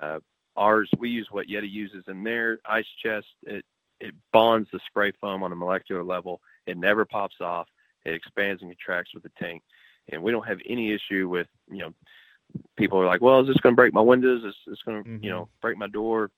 [0.00, 0.20] uh,
[0.56, 3.26] ours, we use what Yeti uses in their ice chest.
[3.44, 3.64] It
[4.00, 6.40] it bonds the spray foam on a molecular level.
[6.66, 7.68] It never pops off.
[8.04, 9.62] It expands and contracts with the tank,
[10.10, 11.94] and we don't have any issue with you know
[12.76, 14.44] people are like, well, is this going to break my windows?
[14.44, 15.24] Is this going to Mhm.
[15.24, 16.30] you know break my door?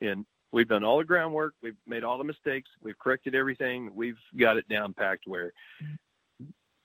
[0.00, 1.54] And we've done all the groundwork.
[1.62, 2.70] We've made all the mistakes.
[2.82, 3.94] We've corrected everything.
[3.94, 5.52] We've got it down packed where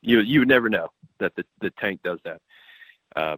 [0.02, 2.42] you you would never know that the the tank does that.
[3.16, 3.38] Uh,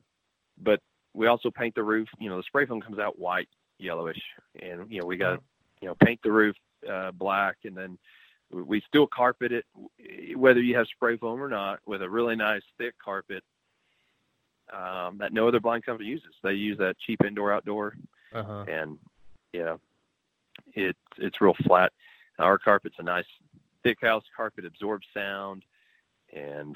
[0.58, 0.79] but
[1.15, 2.08] we also paint the roof.
[2.19, 3.47] You know, the spray foam comes out white,
[3.80, 4.21] yellowish,
[4.62, 5.39] and you know we got to
[5.82, 6.56] you know paint the roof
[6.91, 7.97] uh, black, and then
[8.51, 9.65] we- still carpet it,
[10.38, 13.43] whether you have spray foam or not, with a really nice thick carpet
[14.73, 16.34] um, that no other blind company uses.
[16.43, 17.95] They use that cheap indoor outdoor,
[18.34, 18.65] Uh-huh.
[18.67, 18.97] and
[19.54, 19.80] you know,
[20.73, 21.91] it it's real flat.
[22.39, 23.25] Our carpet's a nice
[23.84, 25.63] thick house carpet, absorbs sound,
[26.36, 26.75] and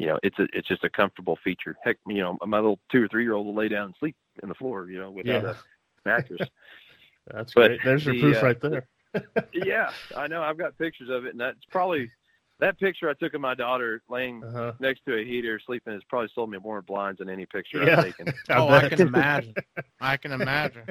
[0.00, 1.76] you know, it's a it's just a comfortable feature.
[1.84, 4.16] Heck, you know, my little two or three year old will lay down and sleep
[4.42, 5.50] in the floor, you know, without Yeah.
[5.50, 5.56] a
[6.06, 6.40] mattress.
[7.32, 7.84] That's But great.
[7.84, 8.86] There's your the, proof uh, right there.
[9.52, 10.42] yeah, I know.
[10.42, 12.10] I've got pictures of it, and that's probably
[12.60, 14.72] that picture I took of my daughter laying Uh-huh.
[14.80, 17.98] next to a heater sleeping has probably sold me more blinds than any picture Yeah.
[17.98, 18.32] I've taken.
[18.50, 19.54] oh, I can imagine.
[20.00, 20.82] I can imagine.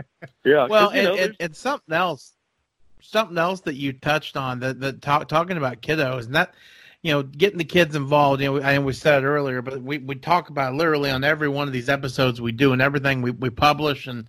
[0.45, 0.67] Yeah.
[0.69, 2.34] Well, you know, and, and, and something else,
[3.02, 6.54] something else that you touched on that that talk, talking about kiddos and that,
[7.01, 8.41] you know, getting the kids involved.
[8.41, 11.23] You know, and we said it earlier, but we, we talk about it literally on
[11.23, 14.27] every one of these episodes we do and everything we, we publish and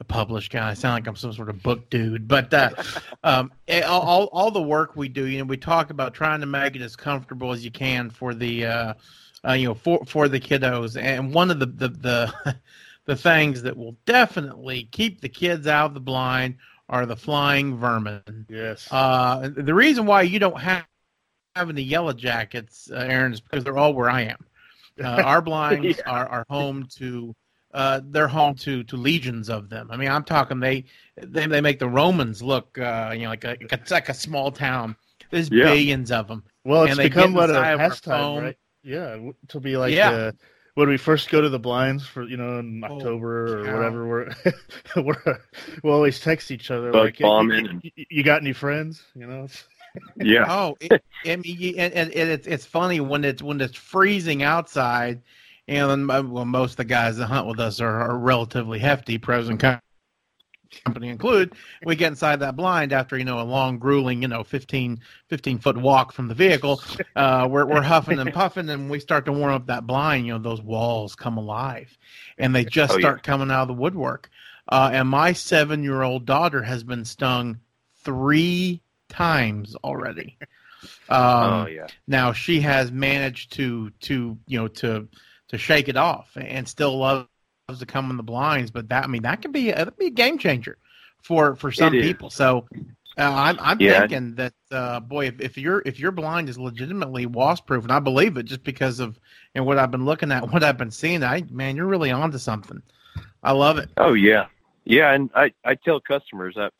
[0.00, 0.70] a publish guy.
[0.70, 2.70] I sound like I'm some sort of book dude, but uh,
[3.24, 6.40] um, eh, all, all all the work we do, you know, we talk about trying
[6.40, 8.94] to make it as comfortable as you can for the, uh,
[9.46, 11.00] uh, you know, for for the kiddos.
[11.00, 12.56] And one of the the the
[13.06, 16.56] the things that will definitely keep the kids out of the blind
[16.88, 18.46] are the flying vermin.
[18.48, 18.88] Yes.
[18.90, 20.84] Uh, the reason why you don't have
[21.56, 24.44] have the yellow jackets, uh, Aaron, is because they're all where I am.
[25.02, 26.10] Uh, our blinds Yeah.
[26.10, 27.34] are, are home to
[27.72, 29.88] uh, they're home to to legions of them.
[29.90, 30.84] I mean, I'm talking they
[31.16, 34.50] they, they make the Romans look uh, you know like a it's like a small
[34.52, 34.96] town.
[35.30, 35.64] There's Yeah.
[35.64, 36.44] billions of them.
[36.64, 38.58] well, it's and they become what a inside pastime, right?
[38.84, 40.10] Yeah, to be like Yeah.
[40.10, 40.32] uh,
[40.74, 43.74] when we first go to the blinds for you know in Oh, October or yeah.
[43.74, 44.30] whatever, we're
[44.96, 45.38] we're
[45.82, 49.02] we always text each other Bug like, bombing "You- you, you got any friends?
[49.16, 49.48] You know.
[50.16, 50.46] Yeah.
[50.48, 55.22] Oh, it, I mean, and, and, it's it's funny when it's when it's freezing outside,
[55.68, 59.18] and uh, well, most of the guys that hunt with us are, are relatively hefty,
[59.18, 59.80] pros and cons,
[60.84, 61.54] company include
[61.84, 65.58] We get inside that blind after you know a long, grueling, you know, 15, 15
[65.58, 66.80] foot walk from the vehicle.
[67.16, 70.26] Uh, we're we're huffing and puffing, and we start to warm up that blind.
[70.26, 71.96] You know, those walls come alive,
[72.38, 73.00] and they just Oh, yeah.
[73.00, 74.30] start coming out of the woodwork.
[74.68, 77.60] Uh, and my seven year old daughter has been stung
[78.02, 78.82] three
[79.14, 80.38] times already.
[81.08, 81.88] Um, oh yeah.
[82.06, 85.08] Now she has managed to to you know to
[85.48, 87.28] to shake it off and still loves
[87.78, 90.10] to come in the blinds, but that I mean that can be a, be a
[90.10, 90.78] game changer
[91.22, 92.30] for for some people.
[92.30, 92.68] So
[93.18, 93.90] uh, I'm I'm Yeah.
[93.90, 97.92] thinking that uh, boy, if, if your if your blind is legitimately wasp proof, and
[97.92, 99.18] I believe it just because of
[99.54, 102.38] and what I've been looking at, what I've been seeing, I man, you're really onto
[102.38, 102.82] something.
[103.42, 103.90] I love it.
[103.96, 104.46] Oh yeah,
[104.84, 105.12] yeah.
[105.12, 106.72] And I I tell customers that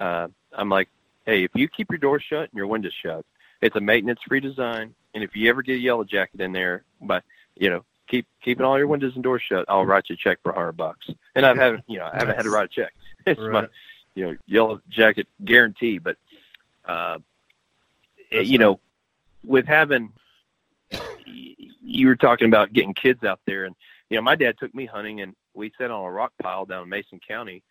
[0.00, 0.88] uh, I'm like,
[1.26, 3.24] hey, if you keep your door shut and your windows shut,
[3.60, 4.94] it's a maintenance free design.
[5.14, 7.24] And if you ever get a yellow jacket in there, but
[7.56, 10.38] you know, keep keeping all your windows and doors shut, I'll write you a check
[10.42, 11.08] for a hundred bucks.
[11.34, 12.92] And I haven't, you know, I haven't had to write a check.
[13.26, 13.68] It's my
[14.14, 15.98] you know yellow jacket guarantee.
[15.98, 16.16] But
[16.86, 17.18] uh,
[18.32, 18.80] That's you know,
[19.44, 20.12] with having
[21.82, 23.74] you were talking about getting kids out there, and
[24.08, 26.84] you know, my dad took me hunting, and we sat on a rock pile down
[26.84, 27.62] in Mason County,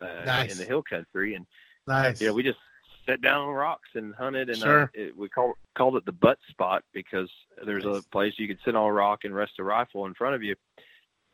[0.00, 0.52] uh, Nice.
[0.52, 1.46] in the hill country, and
[1.86, 2.20] Nice.
[2.20, 2.58] you know, we just
[3.06, 4.84] sat down on rocks and hunted, and Sure.
[4.84, 7.30] uh, it, we call, called it the butt spot because
[7.64, 8.00] there's Nice.
[8.00, 10.42] a place you could sit on a rock and rest a rifle in front of
[10.42, 10.54] you,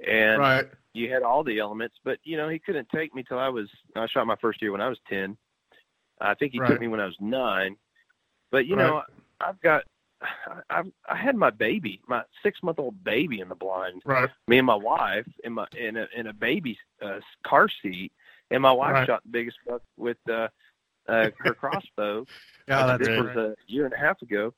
[0.06, 0.68] and right.
[0.94, 3.68] you had all the elements, but you know, he couldn't take me till I was
[3.96, 5.36] I shot my first year when I was ten.
[6.20, 6.72] I think he Right.
[6.72, 7.76] took me when I was nine.
[8.50, 8.86] But you Right.
[8.86, 9.02] know,
[9.40, 9.84] I've got
[10.70, 14.02] I've I had my baby, my six month old baby in the blind.
[14.04, 14.28] Right.
[14.48, 18.12] Me and my wife in my in a in a baby uh, car seat,
[18.50, 19.06] and my wife Right.
[19.06, 20.48] shot the biggest buck with uh,
[21.10, 22.26] uh, her crossbow.
[22.68, 24.54] Yeah, that's this was a year and a half ago.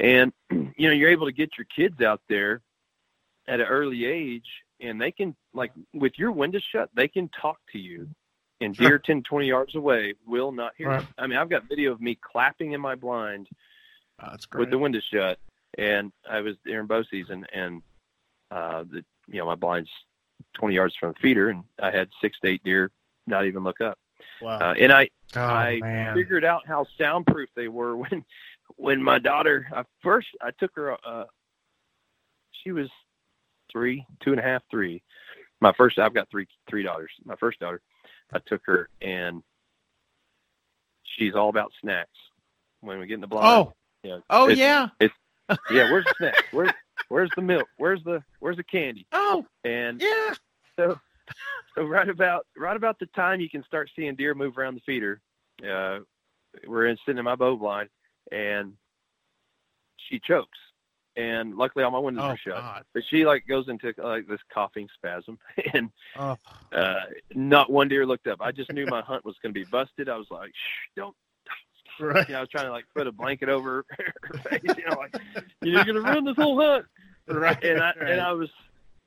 [0.00, 2.60] And you know, you're able to get your kids out there
[3.46, 4.46] at an early age,
[4.80, 8.08] and they can like with your windows shut, they can talk to you.
[8.60, 8.88] And Sure.
[8.88, 10.88] deer 10, 20 yards away will not hear.
[10.88, 11.02] Right.
[11.02, 11.06] you.
[11.18, 13.48] I mean, I've got video of me clapping in my blind
[14.20, 14.60] Oh, that's great.
[14.60, 15.38] with the windows shut,
[15.78, 17.82] and I was there in bow season, and
[18.50, 19.90] uh, the you know my blind's
[20.54, 22.90] 20 yards from the feeder, and I had six to eight deer
[23.28, 23.98] not even look up.
[24.42, 24.58] Wow.
[24.58, 26.14] Uh, and I oh, I man.
[26.14, 28.24] figured out how soundproof they were when
[28.76, 31.24] when my daughter I first I took her uh
[32.62, 32.88] she was
[33.70, 35.02] three, two and a half, three.
[35.60, 37.10] My first I've got three three daughters.
[37.24, 37.80] My first daughter,
[38.32, 39.42] I took her and
[41.04, 42.10] she's all about snacks.
[42.80, 43.72] When we get in the blind, Oh,
[44.02, 44.18] Yeah.
[44.30, 44.88] oh It's- yeah.
[45.70, 46.42] yeah, where's the snacks?
[46.52, 46.72] Where's
[47.08, 47.68] where's the milk?
[47.78, 49.06] Where's the where's the candy?
[49.12, 50.34] Oh, And yeah.
[50.76, 50.98] so
[51.74, 54.80] so right about right about the time you can start seeing deer move around the
[54.86, 55.20] feeder,
[55.68, 56.00] uh,
[56.66, 57.88] we're in sitting in my bow blind,
[58.32, 58.74] and
[59.96, 60.58] she chokes,
[61.16, 62.54] and luckily all my windows Oh are shut.
[62.54, 62.84] God.
[62.92, 65.38] But she like goes into like this coughing spasm,
[65.74, 66.36] and Oh,
[66.72, 67.00] uh,
[67.34, 68.38] not one deer looked up.
[68.40, 70.08] I just knew my hunt was going to be busted.
[70.08, 71.16] I was like, Shh, don't.
[72.00, 72.26] Right.
[72.28, 74.62] You know, I was trying to like put a blanket over her face.
[74.64, 75.16] You know, like
[75.62, 76.86] you're going to ruin this whole hunt.
[77.28, 77.62] Right.
[77.62, 78.10] And I right.
[78.10, 78.50] and I was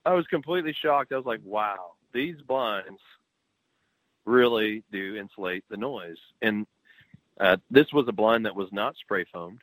[0.06, 1.12] I was completely shocked.
[1.12, 3.00] I was like, wow, these blinds
[4.26, 6.18] really do insulate the noise.
[6.42, 6.66] And
[7.40, 9.62] uh, this was a blind that was not spray foamed,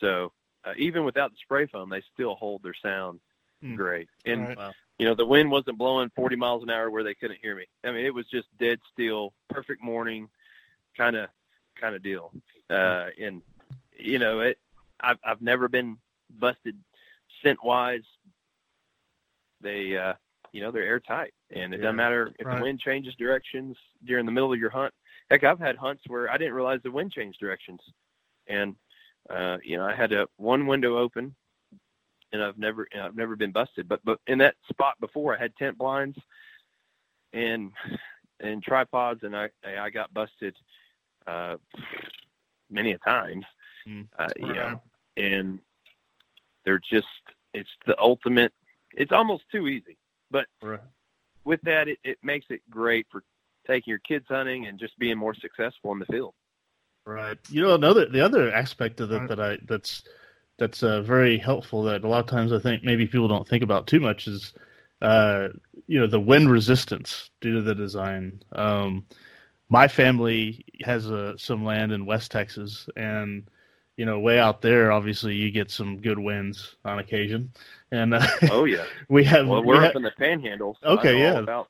[0.00, 0.32] so
[0.64, 3.20] uh, even without the spray foam, they still hold their sound
[3.60, 3.76] Hmm.
[3.76, 4.08] great.
[4.24, 4.56] And Right.
[4.56, 4.72] Wow.
[4.98, 7.66] you know, the wind wasn't blowing 40 miles an hour where they couldn't hear me.
[7.84, 10.30] I mean, it was just dead still, perfect morning,
[10.96, 11.28] kind of,
[11.78, 12.32] kind of deal.
[12.70, 13.42] Uh, and
[13.98, 14.58] you know, it,
[14.98, 15.98] I've, I've never been
[16.30, 16.78] busted
[17.42, 18.04] scent wise.
[19.60, 20.14] They, uh,
[20.52, 21.84] you know, they're airtight and it Yeah.
[21.84, 22.56] doesn't matter if Right.
[22.56, 24.94] the wind changes directions during the middle of your hunt.
[25.30, 27.80] Heck, I've had hunts where I didn't realize the wind changed directions
[28.46, 28.76] and,
[29.28, 31.34] uh, you know, I had a one window open
[32.32, 33.88] and I've never and I've never been busted.
[33.88, 36.18] But but in that spot before, I had tent blinds
[37.32, 37.72] and
[38.40, 40.56] and tripods, and I I got busted
[41.26, 41.56] uh,
[42.70, 43.44] many a times.
[43.86, 44.08] Mm.
[44.18, 44.56] Uh, you Right.
[44.56, 44.82] know,
[45.16, 45.60] and
[46.64, 47.06] they're just
[47.54, 48.52] it's the ultimate.
[48.94, 49.96] It's almost too easy.
[50.62, 50.80] Right.
[51.44, 53.22] With that, it, it makes it great for
[53.66, 56.34] taking your kids hunting and just being more successful in the field.
[57.06, 57.38] Right.
[57.48, 60.04] You know, another the other aspect of it that I that's
[60.58, 63.64] that's uh, very helpful that a lot of times I think maybe people don't think
[63.64, 64.52] about too much is,
[65.00, 65.48] uh,
[65.86, 68.42] you know, the wind resistance due to the design.
[68.52, 69.06] Um,
[69.70, 73.48] my family has uh, some land in West Texas, and
[74.00, 77.52] you know, way out there, obviously you get some good winds on occasion,
[77.92, 78.86] and uh, Oh yeah.
[79.10, 80.78] we have Well, we we're ha- up in the Panhandle.
[80.82, 81.64] so Okay, yeah.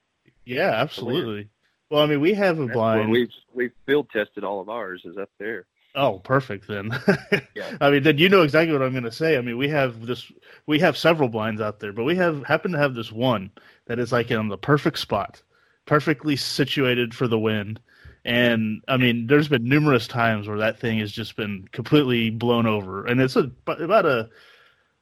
[0.44, 1.48] Yeah, absolutely.
[1.90, 3.10] Well, I mean, we have a that's blind.
[3.10, 5.66] we've we've field tested all of ours is up there.
[5.96, 6.92] Oh, perfect then.
[7.56, 7.76] Yeah.
[7.80, 9.36] I mean, then you know exactly what I'm going to say.
[9.36, 10.30] I mean, we have this,
[10.66, 13.50] we have several blinds out there, but we have happen to have this one
[13.86, 15.42] that is like in the perfect spot,
[15.84, 17.80] perfectly situated for the wind.
[18.24, 22.66] And I mean, there's been numerous times where that thing has just been completely blown
[22.66, 24.28] over, and it's a, about a,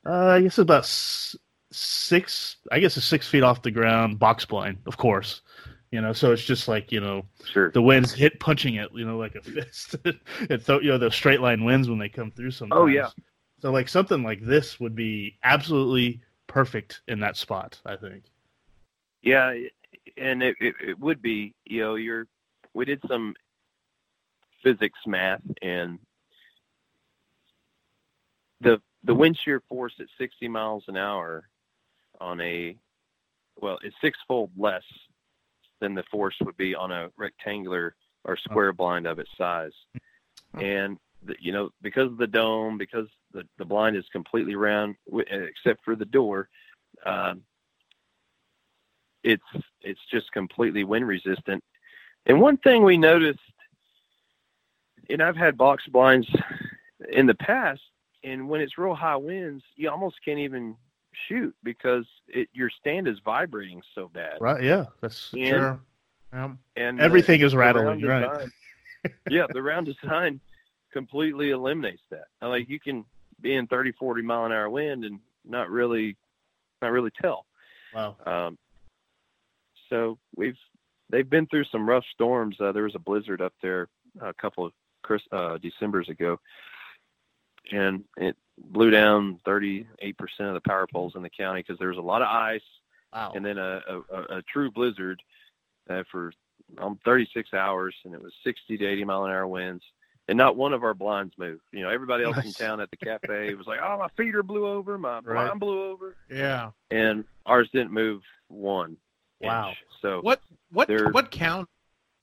[0.07, 0.87] uh, I guess about
[1.71, 5.43] six, I guess it's six feet off the ground, box blind, of course.
[5.91, 7.71] You know, so it's just like you know, Sure.
[7.71, 9.97] the winds hit punching it, you know, like a fist.
[10.05, 12.79] it th- you know, those straight line winds when they come through sometimes.
[12.79, 13.09] Oh, yeah.
[13.61, 18.25] So like something like this would be absolutely perfect in that spot, I think.
[19.23, 19.53] Yeah,
[20.17, 22.27] and it, it, it would be, you know, you're
[22.79, 23.35] we did some
[24.63, 25.99] physics math and
[28.61, 31.49] the the wind shear force at 60 miles an hour
[32.21, 32.77] on a
[33.61, 34.85] well, it's sixfold less
[35.81, 39.73] than the force would be on a rectangular or square blind of its size.
[40.55, 44.95] And the, you know, because of the dome, because the, the blind is completely round
[45.13, 46.49] except for the door,
[47.05, 47.43] um,
[49.25, 49.43] it's
[49.81, 51.65] it's just completely wind resistant.
[52.29, 53.41] And one thing we noticed,
[55.09, 56.29] and I've had box blinds
[57.11, 57.81] in the past,
[58.23, 60.77] and when it's real high winds, you almost can't even
[61.27, 64.37] shoot because it, your stand is vibrating so bad.
[64.41, 64.63] Right?
[64.63, 65.81] Yeah, that's And, Sure.
[66.77, 68.03] And everything is rattling.
[68.03, 68.21] Right?
[68.21, 68.53] design-
[69.31, 70.41] yeah, the round design
[70.93, 72.27] completely eliminates that.
[72.43, 73.05] I Like you can
[73.41, 76.17] be in 30, 40 mile an hour wind and not really,
[76.83, 77.47] not really tell.
[77.95, 78.17] Wow.
[78.27, 78.59] Um,
[79.89, 80.59] so we've
[81.11, 82.57] they've been through some rough storms.
[82.61, 83.89] Uh, there was a blizzard up there
[84.21, 86.39] a couple of Chris, uh, December's ago,
[87.73, 89.87] and it blew down 38%
[90.41, 92.61] of the power poles in the county because there was a lot of ice
[93.13, 93.33] Wow.
[93.35, 95.23] and then a, a, a, a true blizzard
[95.89, 96.31] uh, for
[96.77, 99.83] um, 36 hours, and it was 60 to 80 mile an hour winds.
[100.31, 101.63] And not one of our blinds moved.
[101.73, 104.67] You know, everybody else in town at the cafe was like, "Oh, my feeder blew
[104.67, 105.47] over, my Right.
[105.47, 106.73] blind blew over," Yeah.
[106.91, 108.99] and ours didn't move one.
[109.41, 109.69] Wow.
[109.71, 109.79] inch.
[110.03, 110.41] So What
[110.73, 111.67] what what county,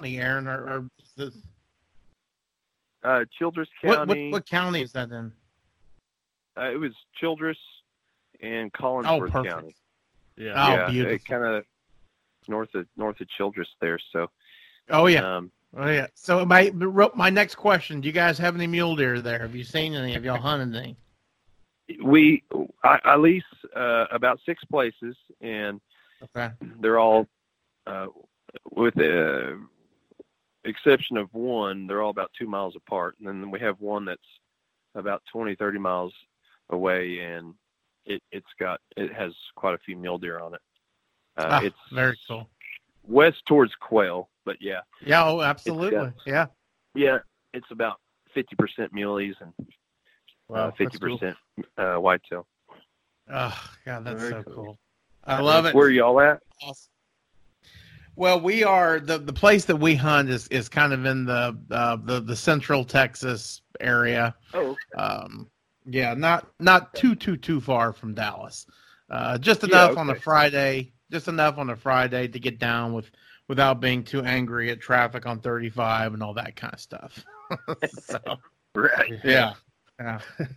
[0.03, 1.35] Aaron, or, or this,
[3.03, 5.31] uh, Childress County, what what county is that in?
[6.57, 7.57] uh, it was Childress
[8.41, 9.45] and Oh, Collingsworth perfect.
[9.53, 9.75] County.
[10.37, 10.53] yeah.
[10.55, 11.19] Oh, yeah, beautiful.
[11.27, 11.65] kind of
[12.47, 13.99] north of north of Childress there.
[14.11, 14.29] So,
[14.89, 15.37] Oh yeah.
[15.37, 16.07] um, Oh yeah.
[16.13, 16.71] So my
[17.15, 19.39] my next question: Do you guys have any mule deer there?
[19.39, 20.13] Have you seen any?
[20.13, 20.95] Have y'all hunted any?
[22.03, 22.43] we
[22.83, 23.43] I, I lease
[23.75, 25.81] uh, about six places, and
[26.23, 26.49] Okay.
[26.81, 27.27] they're all
[27.87, 28.07] uh,
[28.71, 29.53] with uh,
[30.63, 33.15] exception of one, they're all about two miles apart.
[33.19, 34.21] And then we have one that's
[34.95, 36.13] about 20, 30 miles
[36.69, 37.53] away, and
[38.05, 40.61] it, it's got it has quite a few mule deer on it.
[41.37, 42.49] Uh, Ah, it's very cool.
[43.07, 46.11] west towards quail, but yeah, Yeah, oh, absolutely.
[46.25, 46.47] Yeah.
[46.95, 47.17] yeah,
[47.53, 47.99] it's about
[48.35, 49.53] 50% muleys and
[50.47, 51.19] Wow, uh, that's cool.
[51.19, 51.35] 50%
[51.77, 52.45] uh, whitetail.
[53.31, 54.53] Oh, God, that's Very so cool.
[54.55, 54.79] cool.
[55.25, 55.75] I love it.
[55.75, 56.39] Where are y'all at?
[56.61, 56.89] Awesome.
[58.15, 61.57] Well, we are the the place that we hunt is is kind of in the
[61.71, 64.35] uh, the the central Texas area.
[64.53, 65.49] Oh, Um,
[65.85, 68.65] yeah, not not too too too far from Dallas.
[69.09, 70.15] Uh, just Yeah, enough on a.
[70.15, 73.11] Friday, just enough on a Friday to get down with
[73.47, 77.23] without being too angry at traffic on 35 and all that kind of stuff.
[77.89, 78.19] so,
[78.75, 79.19] right.
[79.23, 79.53] yeah,
[79.99, 80.19] yeah.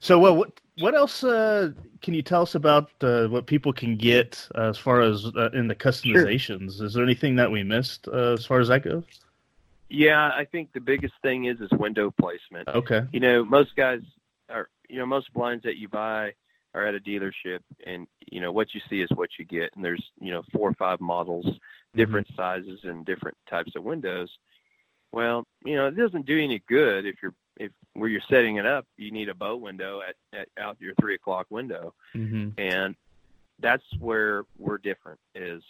[0.00, 1.70] So what what what else uh,
[2.02, 5.50] can you tell us about uh, what people can get uh, as far as uh,
[5.52, 6.80] in the customizations?
[6.80, 9.04] Is there anything that we missed uh, as far as that goes?
[9.88, 12.68] Yeah, I think the biggest thing is is window placement.
[12.68, 13.02] Okay.
[13.12, 14.00] You know, most guys
[14.50, 16.32] are you know most blinds that you buy
[16.74, 19.70] are at a dealership, and you know what you see is what you get.
[19.74, 21.46] And there's you know four or five models,
[21.94, 24.30] different sizes and different types of windows.
[25.10, 28.64] Well, you know, it doesn't do any good if you're if where you're setting it
[28.64, 31.92] up, you need a bow window at, at out your three o'clock window.
[32.14, 32.58] Mm-hmm.
[32.58, 32.94] and
[33.60, 35.62] that's where we're different is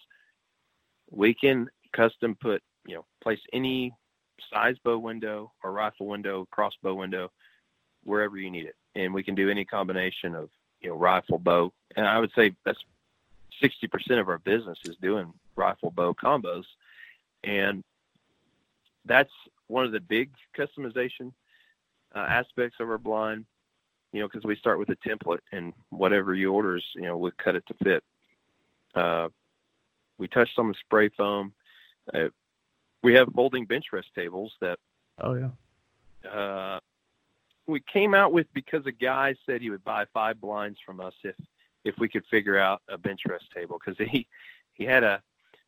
[1.11, 3.93] we can custom put you know place any
[4.53, 7.31] size bow window or rifle window crossbow window
[8.05, 11.73] wherever you need it and we can do any combination of you know rifle bow
[11.97, 12.79] and i would say that's
[13.63, 16.65] 60% of our business is doing rifle bow combos
[17.43, 17.83] and
[19.05, 19.33] that's
[19.67, 21.33] one of the big customization
[22.15, 23.45] uh, aspects of our blind
[24.13, 27.31] you know, because we start with a template and whatever you orders, you know, we
[27.43, 28.03] cut it to fit.
[28.95, 29.29] Uh,
[30.17, 31.53] we touched on the spray foam.
[32.13, 32.29] Uh,
[33.03, 34.79] we have folding bench rest tables that
[35.19, 36.31] Oh yeah.
[36.31, 36.81] uh,
[37.67, 41.15] we came out with because a guy said he would buy five blinds from us
[41.23, 41.35] if
[41.85, 44.27] if we could figure out a bench rest table because he
[44.73, 45.23] he had a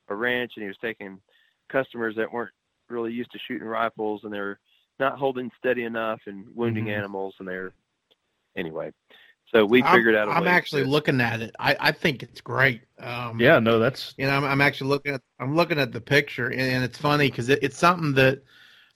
[0.08, 1.20] a ranch and he was taking
[1.68, 2.50] customers that weren't
[2.88, 4.58] really used to shooting rifles and they're
[5.00, 6.96] not holding steady enough and wounding Mhm.
[6.98, 7.72] animals and they're
[8.56, 8.92] anyway
[9.52, 11.56] so we I'm- figured out a I'm way actually to, looking at it.
[11.58, 12.82] I, I think it's great.
[13.00, 13.58] Um, Yeah.
[13.58, 16.60] No, that's you know, I'm, I'm actually looking at I'm looking at the picture, and,
[16.60, 18.44] and it's funny because it, it's something that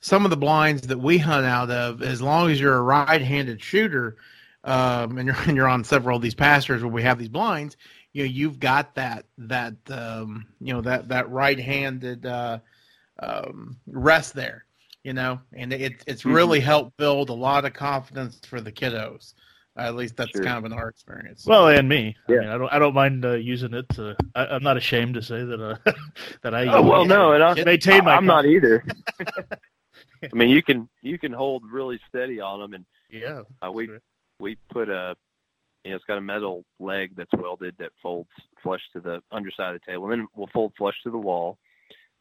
[0.01, 3.61] some of the blinds that we hunt out of, as long as you're a right-handed
[3.61, 4.17] shooter,
[4.63, 7.77] um, and you're and you're on several of these pastures where we have these blinds,
[8.13, 12.59] you know, you've got that that um, you know that that right-handed uh,
[13.19, 14.67] um, rest there,
[15.05, 19.35] you know, and it it's really helped build a lot of confidence for the kiddos.
[19.77, 20.43] at least that's Sure.
[20.45, 21.45] kind of in our experience.
[21.47, 22.17] well, and me.
[22.29, 22.37] Yeah.
[22.37, 23.87] I mean, I don't I don't mind uh, using it.
[23.91, 25.93] To, I, I'm not ashamed to say that uh,
[26.43, 27.09] that I oh well it.
[27.09, 28.85] no and I, maintain my I'm not either
[30.23, 33.43] I mean you can you can hold really steady on them and Yeah.
[33.65, 33.99] Uh, we Sure.
[34.41, 35.15] we put a
[35.85, 38.31] you know it's got a metal leg that's welded that folds
[38.63, 41.59] flush to the underside of the table and then we'll fold flush to the wall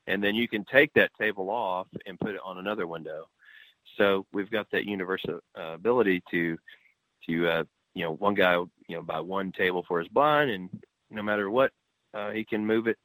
[0.07, 3.25] and then you can take that table off and put it on another window.
[3.97, 6.57] So we've got that universal uh, ability to
[7.27, 7.63] to uh,
[7.93, 10.69] you know one guy you know buy one table for his blind and
[11.09, 11.71] no matter what
[12.13, 12.97] uh, he can move it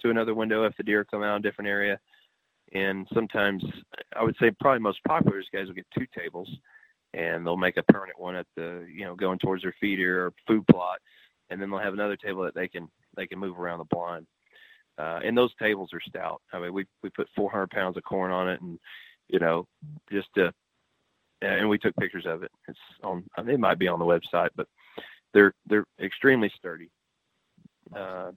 [0.00, 1.98] to another window if the deer come out in a different area.
[2.72, 3.64] And sometimes
[4.16, 6.48] i would say probably most popular is guys will get two tables
[7.14, 10.32] and they'll make a permanent one at the you know going towards their feeder or
[10.46, 10.98] food plot
[11.50, 14.26] and then they'll have another table that they can they can move around the blind
[15.00, 18.30] uh, and those tables are stout i mean we we put 400 pounds of corn
[18.30, 18.78] on it and
[19.28, 19.66] you know
[20.10, 20.52] just to
[21.42, 24.66] and we took pictures of it it's on it might be on the website but
[25.32, 26.90] they're they're extremely sturdy
[27.96, 28.30] uh,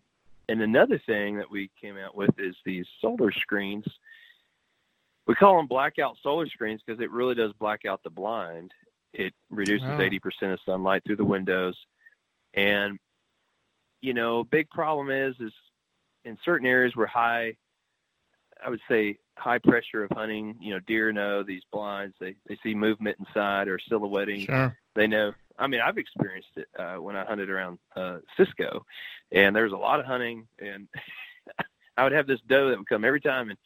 [0.49, 3.85] and another thing that we came out with is these solar screens
[5.25, 8.71] we call them blackout solar screens because it really does black out the blind.
[9.13, 9.97] It reduces Wow.
[9.97, 11.77] 80% of sunlight through the windows.
[12.55, 12.99] And,
[14.01, 15.53] you know, big problem is, is
[16.25, 17.55] in certain areas where high,
[18.63, 22.57] I would say high pressure of hunting, you know, deer know these blinds, they, they
[22.63, 24.77] see movement inside or silhouetting Sure.
[24.95, 25.33] they know.
[25.57, 28.85] I mean, I've experienced it uh, when I hunted around uh, Cisco,
[29.31, 30.87] and there was a lot of hunting, and
[31.97, 33.59] I would have this doe that would come every time, and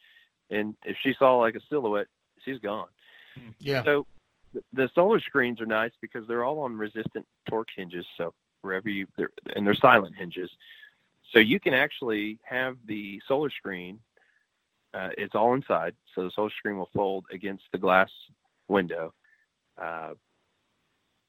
[0.50, 2.06] and if she saw like a silhouette,
[2.44, 2.88] she's gone.
[3.58, 3.84] Yeah.
[3.84, 4.06] So
[4.72, 8.06] the solar screens are nice because they're all on resistant torque hinges.
[8.16, 10.50] So wherever you, they're, and they're silent hinges.
[11.32, 14.00] So you can actually have the solar screen.
[14.94, 18.10] Uh, it's all inside, so the solar screen will fold against the glass
[18.68, 19.12] window,
[19.80, 20.14] uh,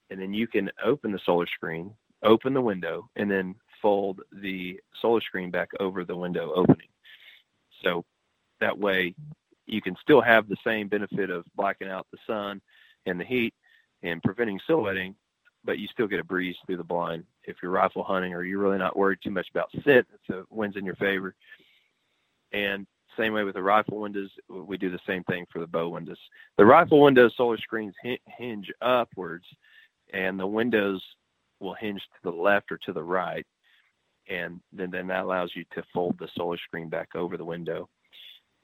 [0.09, 1.93] and then you can open the solar screen,
[2.23, 6.87] open the window, and then fold the solar screen back over the window opening.
[7.83, 8.05] So
[8.61, 9.13] that way
[9.65, 12.61] you can still have the same benefit of blacking out the sun
[13.05, 13.53] and the heat
[14.03, 15.15] and preventing silhouetting,
[15.69, 17.23] but you still get a breeze through the blind.
[17.43, 20.77] If you're rifle hunting or you're really not worried too much about scent, so wind's
[20.77, 21.35] in your favor.
[22.51, 25.89] And same way with the rifle windows, we do the same thing for the bow
[25.89, 26.17] windows.
[26.57, 27.93] The rifle windows solar screens
[28.35, 29.45] hinge upwards,
[30.11, 31.03] and the windows
[31.59, 33.45] will hinge to the left or to the right,
[34.27, 37.87] and then then that allows you to fold the solar screen back over the window.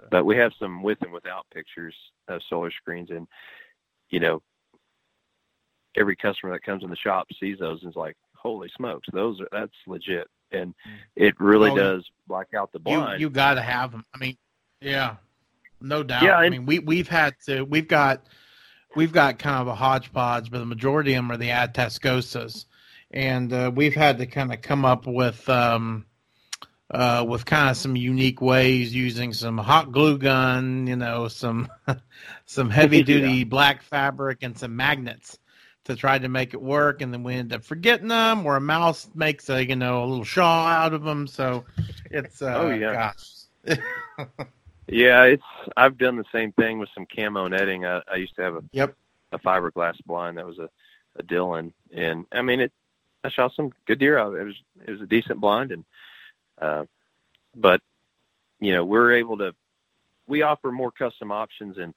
[0.10, 1.94] But we have some with and without pictures
[2.30, 3.28] of solar screens, and
[4.10, 4.42] you know,
[5.98, 9.40] every customer that comes in the shop sees those and is like, "Holy smokes, those
[9.42, 10.74] are that's legit." And
[11.16, 13.20] it really oh, does black out the blind.
[13.20, 14.06] You, you got to have them.
[14.14, 14.38] I mean,
[14.80, 15.16] yeah,
[15.82, 16.24] no doubt.
[16.24, 17.64] Yeah, I mean, we we've had to.
[17.64, 18.26] We've got
[18.96, 22.66] we've got kind of a hodgepodge, but the majority of them are the Ad Atascosas,
[23.12, 25.48] and uh, we've had to kind of come up with.
[25.50, 26.06] Um,
[26.92, 31.68] uh, with kind of some unique ways using some hot glue gun, you know, some
[32.46, 33.44] some heavy duty yeah.
[33.44, 35.40] black fabric and some magnets
[35.86, 38.62] to try to make it work, and then we end up forgetting them, or a
[38.62, 41.28] mouse makes a you know a little shawl out of them.
[41.28, 41.66] So
[42.12, 43.14] it's uh, oh yeah,
[44.88, 45.24] yeah.
[45.24, 45.44] It's
[45.78, 47.86] I've done the same thing with some camo netting.
[47.86, 48.96] I, I used to have a yep
[49.32, 50.70] a fiberglass blind that was a
[51.18, 52.72] a Dillon, and I mean it.
[53.24, 54.36] I shot some good deer out.
[54.36, 54.56] It was
[54.86, 55.86] it was a decent blind, and
[56.62, 56.86] uh,
[57.56, 57.82] but
[58.60, 59.56] you know we're able to
[60.28, 61.94] we offer more custom options and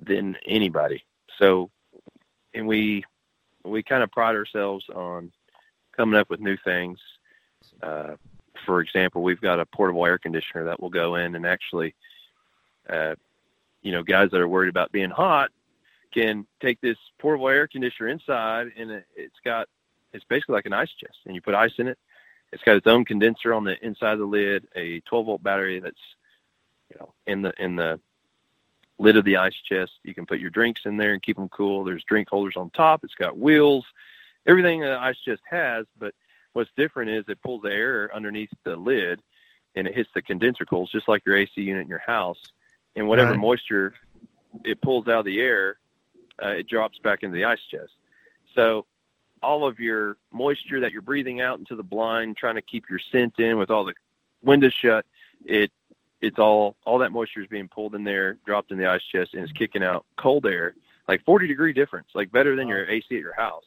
[0.00, 1.04] than anybody.
[1.38, 1.70] So
[2.58, 3.04] and we
[3.64, 5.32] we kind of pride ourselves on
[5.96, 6.98] coming up with new things.
[7.82, 8.16] Uh,
[8.66, 11.94] for example, we've got a portable air conditioner that will go in and actually,
[12.88, 13.14] uh,
[13.82, 15.50] you know, guys that are worried about being hot
[16.12, 19.68] can take this portable air conditioner inside, and it, it's got
[20.12, 21.98] it's basically like an ice chest, and you put ice in it.
[22.52, 25.80] It's got its own condenser on the inside of the lid, a 12 volt battery
[25.80, 25.96] that's
[26.90, 28.00] you know in the in the
[28.98, 29.92] lid of the ice chest.
[30.02, 31.84] You can put your drinks in there and keep them cool.
[31.84, 33.04] There's drink holders on top.
[33.04, 33.84] It's got wheels,
[34.46, 35.86] everything the ice chest has.
[35.98, 36.14] But
[36.52, 39.22] what's different is it pulls the air underneath the lid
[39.74, 42.40] and it hits the condenser coils just like your AC unit in your house.
[42.96, 43.38] And whatever right.
[43.38, 43.94] moisture
[44.64, 45.78] it pulls out of the air,
[46.42, 47.92] uh, it drops back into the ice chest.
[48.54, 48.86] So
[49.42, 52.98] all of your moisture that you're breathing out into the blind, trying to keep your
[52.98, 53.94] scent in with all the
[54.42, 55.06] windows shut,
[55.44, 55.70] it
[56.20, 59.34] it's all all that moisture is being pulled in there, dropped in the ice chest,
[59.34, 60.74] and it's kicking out cold air,
[61.06, 63.64] like 40 degree difference, like better than your AC at your house.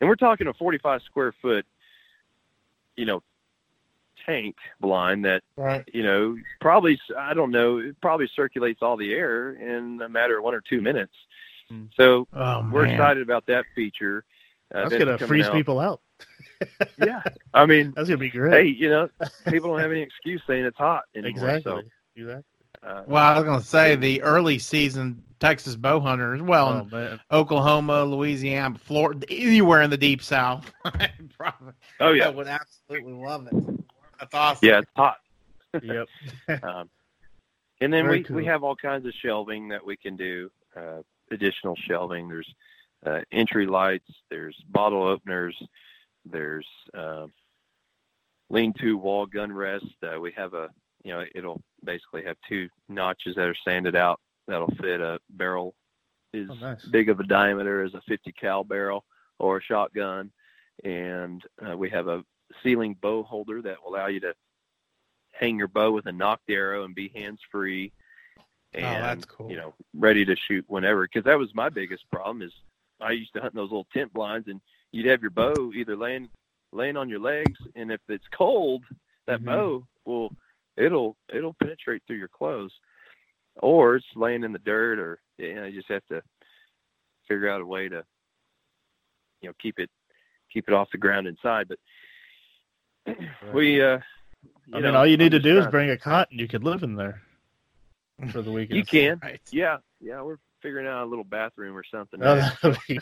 [0.00, 1.66] And we're talking a 45 square foot,
[2.96, 3.22] you know,
[4.26, 5.88] tank blind that right.
[5.92, 10.38] you know probably I don't know it probably circulates all the air in a matter
[10.38, 11.14] of one or two minutes.
[11.68, 11.84] Hmm.
[11.96, 14.24] So oh, we're excited about that feature.
[14.74, 15.52] Uh, that's, gonna freeze out.
[15.52, 16.00] people out.
[16.98, 17.22] Yeah,
[17.54, 18.52] I mean that's gonna be great.
[18.52, 19.08] Hey, you know,
[19.48, 21.30] people don't have any excuse saying it's hot anymore.
[21.30, 21.72] Exactly.
[21.72, 21.82] So.
[22.16, 22.44] Exactly.
[22.82, 27.18] Uh, well, I was going to say the early season Texas bow hunters, well, oh,
[27.30, 30.70] Oklahoma, Louisiana, Florida, anywhere in the deep South.
[31.38, 33.84] probably, oh yeah, would absolutely love it.
[34.18, 34.68] That's awesome.
[34.68, 35.16] Yeah, it's hot.
[35.82, 36.08] yep.
[36.62, 36.88] um,
[37.80, 38.36] and then Very we cool.
[38.36, 40.50] we have all kinds of shelving that we can do.
[40.76, 42.28] Uh, additional shelving.
[42.28, 42.54] There's
[43.04, 44.10] uh, entry lights.
[44.30, 45.56] There's bottle openers.
[46.24, 46.66] There's
[46.96, 47.26] uh,
[48.48, 49.86] lean-to wall gun rest.
[50.02, 50.68] Uh, we have a,
[51.04, 55.74] you know, it'll basically have two notches that are sanded out that'll fit a barrel
[56.34, 56.84] as oh, nice.
[56.86, 59.04] big of a diameter as a 50 cal barrel
[59.38, 60.30] or a shotgun.
[60.84, 62.22] And uh, we have a
[62.62, 64.34] ceiling bow holder that will allow you to
[65.32, 67.92] hang your bow with a nocked arrow and be hands free.
[68.72, 69.50] And, oh, that's cool.
[69.50, 71.04] You know, ready to shoot whenever.
[71.04, 72.52] Because that was my biggest problem is
[73.00, 74.60] I used to hunt in those little tent blinds, and
[74.92, 76.28] you'd have your bow either laying
[76.72, 78.84] laying on your legs, and if it's cold,
[79.26, 79.46] that mm-hmm.
[79.46, 80.30] bow will
[80.76, 82.72] it'll it'll penetrate through your clothes,
[83.56, 86.22] or it's laying in the dirt, or you know you just have to
[87.28, 88.04] figure out a way to
[89.40, 89.90] you know keep it
[90.52, 91.68] keep it off the ground inside.
[91.68, 91.78] But
[93.06, 93.54] right.
[93.54, 93.98] we, uh,
[94.72, 96.82] I mean, all you need to do is bring a cot, and you could live
[96.82, 97.22] in there
[98.30, 98.76] for the weekend.
[98.76, 99.40] You can, right.
[99.50, 100.22] yeah, yeah.
[100.22, 102.20] We're figuring out a little bathroom or something.
[102.22, 102.50] Oh,
[102.88, 103.00] be,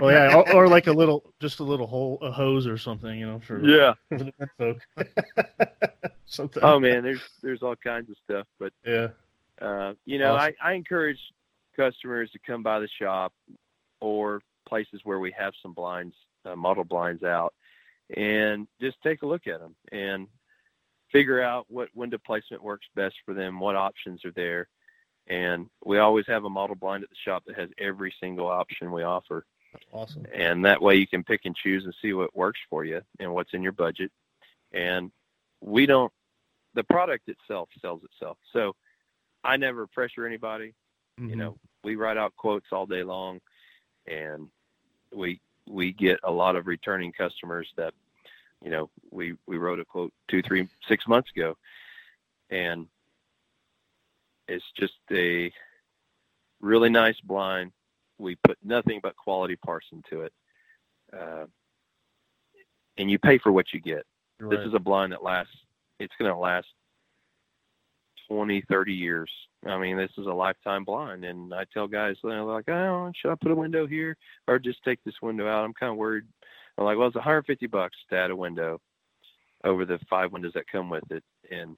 [0.00, 3.18] well, yeah, or, or, like a little, just a little hole, a hose or something,
[3.18, 4.80] you know, for yeah, for the folk.
[6.26, 6.62] something.
[6.62, 9.08] Oh man, there's there's all kinds of stuff, but yeah,
[9.60, 10.54] uh, you know, awesome.
[10.62, 11.20] I I encourage
[11.76, 13.32] customers to come by the shop
[14.00, 17.54] or places where we have some blinds, uh, model blinds out,
[18.16, 20.26] and just take a look at them and
[21.10, 24.68] figure out what window placement works best for them, what options are there
[25.26, 28.92] and we always have a model blind at the shop that has every single option
[28.92, 29.44] we offer.
[29.92, 30.26] Awesome.
[30.34, 33.32] And that way you can pick and choose and see what works for you and
[33.32, 34.10] what's in your budget.
[34.72, 35.10] And
[35.60, 36.12] we don't,
[36.74, 38.38] the product itself sells itself.
[38.52, 38.74] So
[39.44, 40.74] I never pressure anybody.
[41.18, 41.30] Mhm.
[41.30, 43.40] You know, we write out quotes all day long,
[44.06, 44.48] and
[45.12, 47.94] we we get a lot of returning customers that,
[48.62, 51.56] you know, we we wrote a quote two, three, six months ago,
[52.50, 52.88] and
[54.52, 55.52] it's just a
[56.60, 57.72] really nice blind.
[58.18, 60.32] We put nothing but quality parts into it,
[61.12, 61.46] uh,
[62.98, 64.04] and you pay for what you get.
[64.38, 64.56] Right.
[64.56, 65.56] This is a blind that lasts.
[65.98, 66.66] It's going to last
[68.28, 69.30] 20, 30 years.
[69.66, 71.24] I mean, this is a lifetime blind.
[71.24, 74.16] And I tell guys, they're like, oh, should I put a window here
[74.48, 75.64] or just take this window out?
[75.64, 76.24] I'm kind of worried.
[76.76, 78.80] I'm like, well, it's 150 bucks to add a window
[79.64, 81.22] over the five windows that come with it.
[81.50, 81.76] And,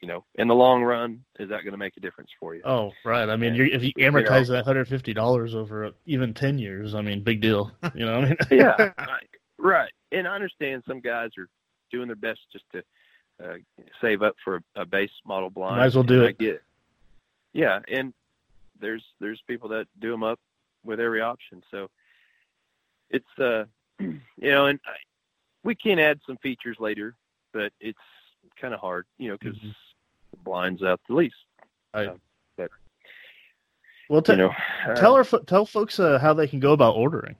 [0.00, 2.62] you know, in the long run, is that going to make a difference for you?
[2.64, 3.28] Oh, right.
[3.28, 3.64] I mean, Yeah.
[3.64, 7.40] you're, if you amortize that hundred fifty dollars over even ten years, I mean, big
[7.40, 7.72] deal.
[7.94, 9.28] You know, what I mean, yeah, right,
[9.58, 9.92] right.
[10.12, 11.48] And I understand some guys are
[11.90, 12.82] doing their best just to
[13.42, 13.54] uh,
[14.00, 15.78] save up for a, a base model blind.
[15.78, 16.38] Might as well do and I it.
[16.38, 16.62] get,
[17.54, 18.12] yeah, and
[18.80, 20.38] there's there's people that do them up
[20.84, 21.62] with every option.
[21.70, 21.88] So
[23.10, 23.64] it's uh,
[24.00, 24.96] you know, and I,
[25.64, 27.14] we can add some features later,
[27.52, 27.98] but it's
[28.60, 29.74] kind of hard, you know, because Mhm.
[30.30, 31.32] The blinds out the lease.
[34.08, 34.52] well, t- you know,
[34.86, 37.36] uh, tell our fo- tell folks uh, how they can go about ordering,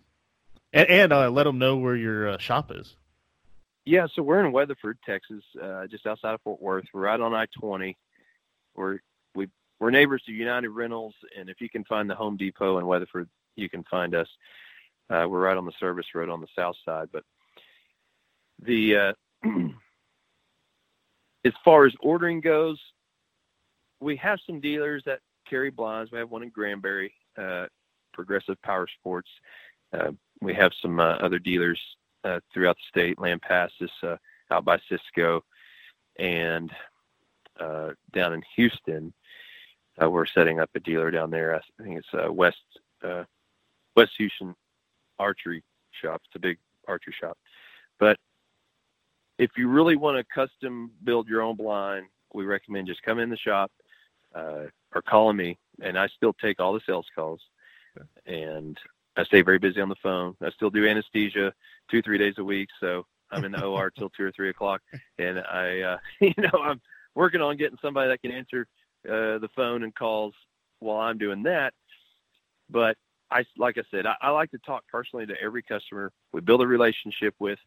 [0.73, 2.97] and, and uh, let them know where your uh, shop is.
[3.85, 6.87] Yeah, so we're in Weatherford, Texas, uh, just outside of Fort Worth.
[6.93, 7.95] We're right on I-20.
[8.75, 8.99] We're
[9.35, 12.87] we we're neighbors to United Rentals, and if you can find the Home Depot in
[12.87, 14.29] Weatherford, you can find us.
[15.09, 17.11] Uh, we're right on the service road on the south side.
[17.13, 17.23] But
[18.61, 19.13] the uh,
[21.47, 22.79] as far as ordering goes,
[24.01, 26.11] we have some dealers that carry blinds.
[26.11, 27.67] We have one in Granbury, uh,
[28.13, 29.31] Progressive Power Sports.
[29.93, 31.81] Uh, we have some uh, other dealers
[32.25, 33.19] uh, throughout the state.
[33.21, 34.17] Land Pass is uh,
[34.51, 35.43] out by Cisco,
[36.19, 36.71] and
[37.61, 39.13] uh, down in Houston,
[39.99, 41.55] we're setting up a dealer down there.
[41.55, 42.59] I think it's West
[43.95, 44.55] West Houston
[45.19, 45.63] Archery
[46.03, 46.21] Shop.
[46.27, 47.39] It's a big archery shop.
[47.99, 48.19] But
[49.39, 53.31] if you really want to custom build your own blind, we recommend just come in
[53.31, 53.71] the shop
[54.35, 54.65] uh,
[54.95, 57.41] or calling me, and I still take all the sales calls.
[58.27, 58.77] And
[59.17, 60.37] I stay very busy on the phone.
[60.43, 61.53] I still do anesthesia
[61.91, 62.69] two, three days a week.
[62.81, 64.83] So I'm in the OR till two or three o'clock,
[65.19, 66.81] and I, uh, you know, I'm
[67.15, 68.67] working on getting somebody that can answer
[69.09, 70.35] uh, the phone and calls
[70.81, 71.73] while I'm doing that.
[72.69, 72.97] But
[73.31, 76.13] I, like I said, I, I like to talk personally to every customer.
[76.33, 77.59] We build a relationship with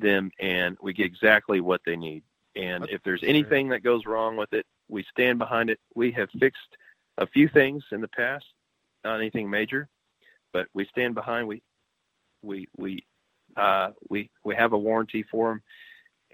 [0.00, 2.22] them, and we get exactly what they need.
[2.56, 5.78] And if there's anything that goes wrong with it, we stand behind it.
[5.94, 6.76] We have fixed
[7.18, 8.44] a few things in the past,
[9.04, 9.88] not anything major,
[10.52, 11.46] but we stand behind.
[11.46, 11.62] We,
[12.42, 13.04] we, we,
[13.56, 15.62] uh, we, we have a warranty for them,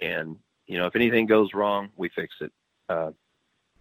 [0.01, 0.37] and
[0.67, 2.53] you know if anything goes wrong, we fix it.
[2.89, 3.11] Uh,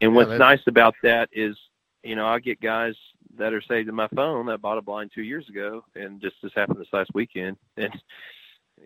[0.02, 1.56] and Yeah, what's nice about that is,
[2.04, 2.96] you know, I get guys
[3.38, 6.36] that are saved in my phone that bought a blind two years ago, and just
[6.44, 7.94] this happened this last weekend, and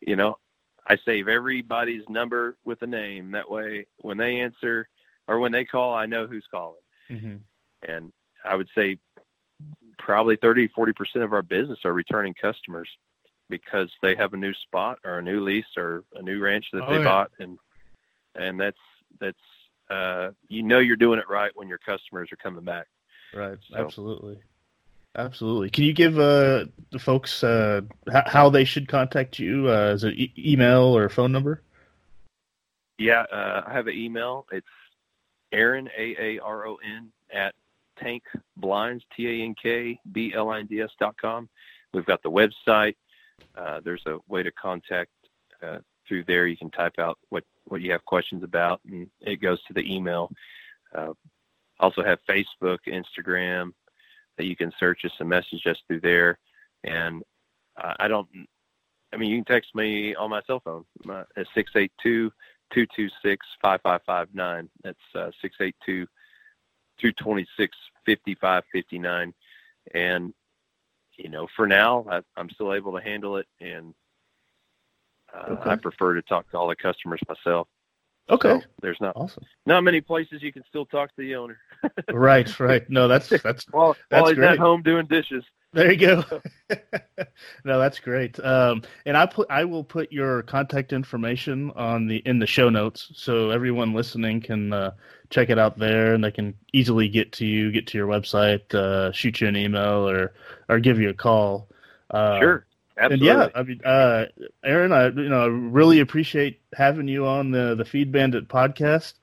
[0.05, 0.37] you know,
[0.89, 3.31] I save everybody's number with a name.
[3.31, 4.88] That way, when they answer
[5.27, 6.79] or when they call, I know who's calling.
[7.09, 7.35] Mm-hmm.
[7.88, 8.11] And
[8.45, 8.97] I would say
[9.97, 12.89] probably 30, 40% of our business are returning customers
[13.49, 16.83] because they have a new spot or a new lease or a new ranch that
[16.85, 17.03] Oh, they yeah.
[17.03, 17.31] bought.
[17.39, 17.57] And,
[18.35, 18.77] and that's,
[19.19, 19.38] that's,
[19.89, 22.88] uh, you know, you're doing it right when your customers are coming back.
[23.33, 23.57] Right.
[23.69, 24.39] So- Absolutely.
[25.18, 25.72] Absolutely.
[25.72, 29.68] Can you give uh, the folks uh, h- how they should contact you?
[29.68, 31.63] Uh, is it e- email or phone number?
[32.99, 33.26] Yeah.
[33.32, 34.45] Uh, I have an email.
[34.51, 34.68] It's
[35.51, 37.55] Aaron, A-A-R-O-N at
[37.99, 38.24] tank
[38.57, 41.49] blinds, T-A-N-K-B-L-I-N-D-S dot com.
[41.93, 42.95] We've got the website.
[43.55, 45.09] Uh, there's a way to contact
[45.63, 46.45] uh, through there.
[46.45, 49.91] You can type out what, what you have questions about, and it goes to the
[49.91, 50.30] email.
[50.93, 51.13] Uh,
[51.80, 53.74] also have Facebook, Instagram
[54.38, 56.39] that you can search us and message us through there.
[56.83, 57.23] And
[57.81, 58.27] uh, I don't,
[59.13, 62.31] I mean, you can text me on my cell phone at 682
[62.73, 64.69] 226 5559.
[64.83, 66.05] That's uh, 682
[66.99, 69.33] 226 5559.
[69.93, 70.33] And,
[71.17, 73.47] you know, for now, I, I'm still able to handle it.
[73.61, 73.93] And
[75.33, 75.71] uh, Okay.
[75.71, 77.67] I prefer to talk to all the customers myself.
[78.30, 78.59] Okay.
[78.59, 79.43] So there's not Awesome.
[79.65, 81.57] not many places you can still talk to the owner.
[82.11, 82.59] right.
[82.59, 82.89] Right.
[82.89, 84.51] No, that's that's Well, That's while he's great.
[84.51, 85.43] at home doing dishes.
[85.73, 86.23] There you go.
[87.65, 88.39] no, that's great.
[88.39, 92.69] Um, and I put I will put your contact information on the in the show
[92.69, 94.91] notes, so everyone listening can uh,
[95.30, 98.73] check it out there, and they can easily get to you, get to your website,
[98.73, 100.34] uh, shoot you an email, or
[100.69, 101.67] or give you a call.
[102.11, 102.65] Uh, sure.
[102.99, 104.25] And yeah, I mean, uh,
[104.63, 109.13] Aaron, I you know I really appreciate having you on the the Feed Bandit podcast.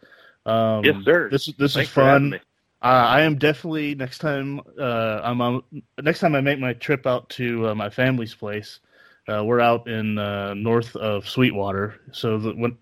[0.47, 1.29] Um, Yes, sir.
[1.31, 2.31] This this Thanks is fun.
[2.31, 2.41] me.
[2.83, 4.61] I am definitely next time.
[4.79, 5.63] Uh, I'm on,
[6.03, 8.81] next time I make my trip out to uh, my family's place.
[9.27, 12.77] Uh, we're out in uh, north of Sweetwater, so the when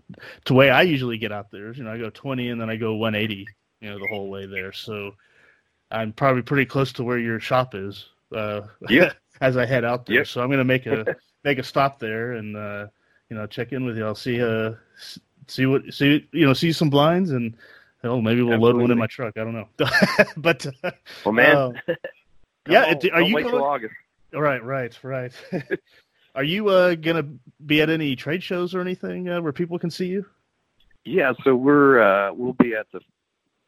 [0.45, 2.69] the way I usually get out there is, you know, I go 20 and then
[2.69, 3.47] I go 180,
[3.81, 4.73] you know, the whole way there.
[4.73, 5.13] So
[5.89, 8.07] I'm probably pretty close to where your shop is.
[8.35, 9.13] Uh, Yeah.
[9.43, 10.27] as I head out there, Yep.
[10.29, 12.87] so I'm gonna make a make a stop there and uh,
[13.29, 14.07] you know check in with you.
[14.07, 14.73] I'll see uh
[15.49, 17.55] see what see you know see some blinds and
[18.03, 19.37] hell maybe we'll load one in my truck.
[19.37, 19.69] I don't know,
[20.37, 20.91] but uh,
[21.25, 21.57] Well, man.
[21.57, 21.95] uh,
[22.69, 23.95] yeah, on, it- are you wait going- August?
[24.33, 25.33] right, right, right.
[26.35, 27.25] are you uh gonna
[27.67, 30.25] be at any trade shows or anything uh, where people can see you?
[31.05, 33.01] Yeah, so we're uh, we'll be at the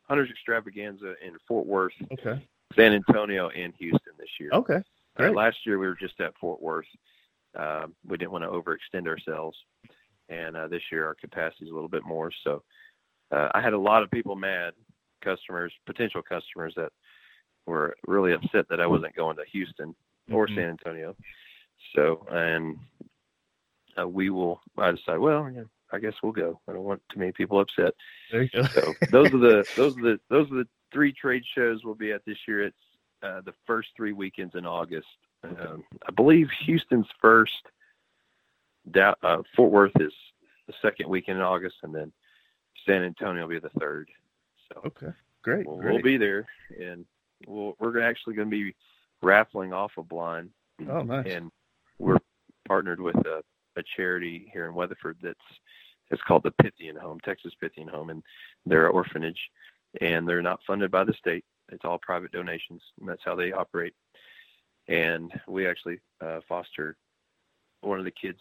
[0.09, 2.41] Hunters Extravaganza in Fort Worth, Okay,
[2.77, 4.51] San Antonio, and Houston this year.
[4.53, 4.83] okay,
[5.19, 6.87] Uh, last year we were just at Fort Worth.
[7.57, 9.57] Um, we didn't want to overextend ourselves,
[10.29, 12.31] and uh, this year our capacity is a little bit more.
[12.43, 12.63] So
[13.31, 14.73] uh, I had a lot of people mad,
[15.23, 16.91] customers, potential customers that
[17.67, 19.95] were really upset that I wasn't going to Houston
[20.31, 20.55] or Mhm.
[20.57, 21.17] San Antonio.
[21.95, 22.77] So and
[23.99, 24.61] uh, we will.
[24.77, 25.63] I decided, well, yeah,
[25.93, 26.61] I guess we'll go.
[26.69, 27.95] I don't want too many people upset.
[28.33, 28.63] There you go.
[28.65, 32.11] So those are the those are the those are the three trade shows we'll be
[32.13, 32.65] at this year.
[32.65, 32.77] It's
[33.25, 35.07] uh, the first three weekends in August.
[35.43, 37.53] Um, I believe Houston's first.
[38.91, 40.13] Da- uh, Fort Worth is
[40.67, 42.13] the second weekend in August, and then
[42.87, 44.11] San Antonio will be the third.
[44.69, 45.13] So okay,
[45.43, 45.95] great, we'll, great.
[45.95, 46.47] we'll be there,
[46.81, 47.05] and
[47.47, 48.75] we'll, we're actually going to be
[49.23, 50.51] raffling off a blind,
[50.91, 51.27] oh, nice.
[51.29, 51.51] and
[51.99, 52.19] we're
[52.67, 53.43] partnered with a,
[53.77, 55.39] a charity here in Weatherford that's
[56.11, 58.23] it's called the Pythian Home, Texas Pythian Home, and
[58.67, 59.41] they're an orphanage,
[60.01, 61.45] and they're not funded by the state.
[61.75, 63.95] It's all private donations, and that's how they operate.
[64.89, 66.97] And we actually uh, foster
[67.81, 68.39] one of the kids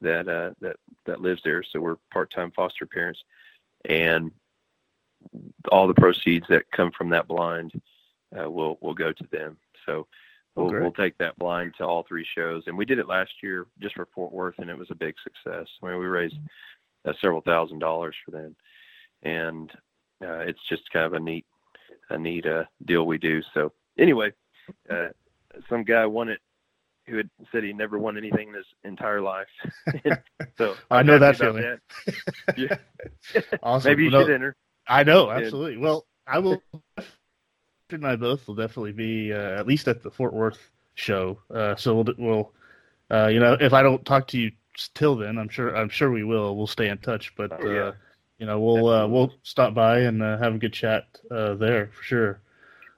[0.00, 3.20] that uh, that that lives there, so we're part-time foster parents,
[3.86, 4.30] and
[5.70, 7.72] all the proceeds that come from that blind
[8.38, 9.56] uh, will will go to them.
[9.86, 10.06] So
[10.56, 10.82] Oh, we'll, great.
[10.82, 13.96] we'll take that blind to all three shows, and we did it last year just
[13.96, 15.66] for Fort Worth, and it was a big success.
[15.82, 16.36] I mean, we raised
[17.04, 18.54] uh, several thousand dollars for them,
[19.24, 19.70] and
[20.24, 21.44] uh, it's just kind of a neat
[22.10, 23.42] a neat uh, deal we do.
[23.52, 24.32] So anyway,
[24.90, 25.08] uh,
[25.68, 26.40] some guy won it
[27.06, 29.46] who had said he never won anything in his entire life.
[30.58, 31.80] so I know that about that.
[32.56, 32.76] Yeah.
[33.62, 33.90] Awesome.
[33.90, 34.56] Maybe you No, should enter.
[34.86, 35.76] I know, absolutely.
[35.78, 36.62] Well, I will.
[37.90, 41.38] And I both will definitely be uh, at least at the Fort Worth show.
[41.52, 42.52] Uh, so we'll, we'll
[43.10, 44.52] uh, you know, if I don't talk to you
[44.94, 46.56] till then, I'm sure I'm sure we will.
[46.56, 47.34] We'll stay in touch.
[47.36, 47.92] But Oh, yeah.
[48.38, 51.88] You know, we'll uh, we'll stop by and uh, have a good chat uh, there
[51.96, 52.40] for sure.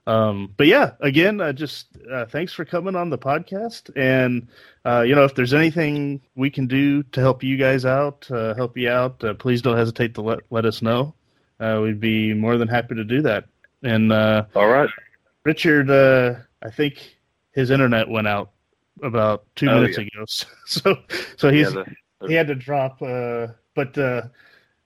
[0.07, 3.91] Um, but yeah, again, uh, just uh, thanks for coming on the podcast.
[3.95, 4.47] And
[4.85, 8.53] uh, you know, if there's anything we can do to help you guys out, uh,
[8.55, 11.13] help you out, uh, please don't hesitate to let let us know.
[11.59, 13.45] Uh, we'd be more than happy to do that.
[13.83, 14.89] And uh, All right.
[15.43, 17.17] Richard, uh, I think
[17.51, 18.51] his internet went out
[19.03, 20.03] about two Oh, minutes yeah.
[20.05, 20.25] ago,
[20.65, 20.95] so
[21.35, 21.83] so he's yeah,
[22.21, 23.01] the, he had to drop.
[23.01, 24.21] Uh, but uh,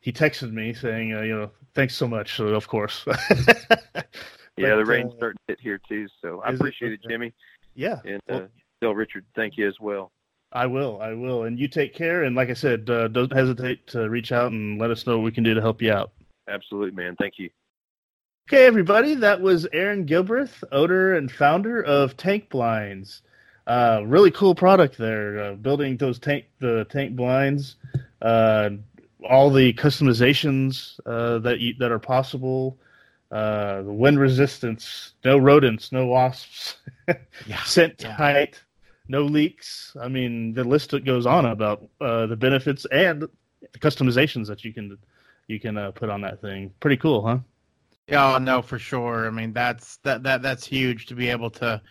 [0.02, 2.36] he texted me saying, uh, you know, thanks so much.
[2.36, 3.04] So of course.
[3.08, 6.08] yeah, the But, rain's uh, starting to hit here too.
[6.22, 6.56] So I it?
[6.56, 7.34] appreciate it, Jimmy,
[7.76, 7.99] yeah.
[8.06, 8.47] and Well, uh,
[8.82, 10.12] tell Richard thank you as well.
[10.54, 10.99] I will.
[11.02, 11.43] I will.
[11.43, 12.24] And you take care.
[12.24, 15.24] And like I said, uh, don't hesitate to reach out and let us know what
[15.24, 16.12] we can do to help you out.
[16.49, 17.16] Absolutely, man.
[17.18, 17.49] Thank you.
[18.49, 23.22] Okay, everybody, that was Aaron Gilbreth, owner and founder of Tank Blinds.
[23.66, 25.39] Uh, really cool product there.
[25.41, 27.76] Uh, building those tank the tank blinds,
[28.22, 28.72] uh,
[29.30, 32.80] all the customizations uh, that you, that are possible.
[33.32, 36.76] Uh, the wind resistance, no rodents, no wasps,
[37.45, 37.63] Yeah.
[37.63, 38.15] scent Yeah.
[38.17, 38.61] tight,
[39.07, 39.95] no leaks.
[40.01, 43.30] I mean, the list goes on about uh, the benefits and the
[43.80, 44.97] customizations that you can
[45.47, 46.74] you can uh, put on that thing.
[46.82, 47.39] Pretty cool, huh?
[48.07, 49.28] Yeah, oh, no, for sure.
[49.28, 51.82] I mean, that's that that that's huge to be able to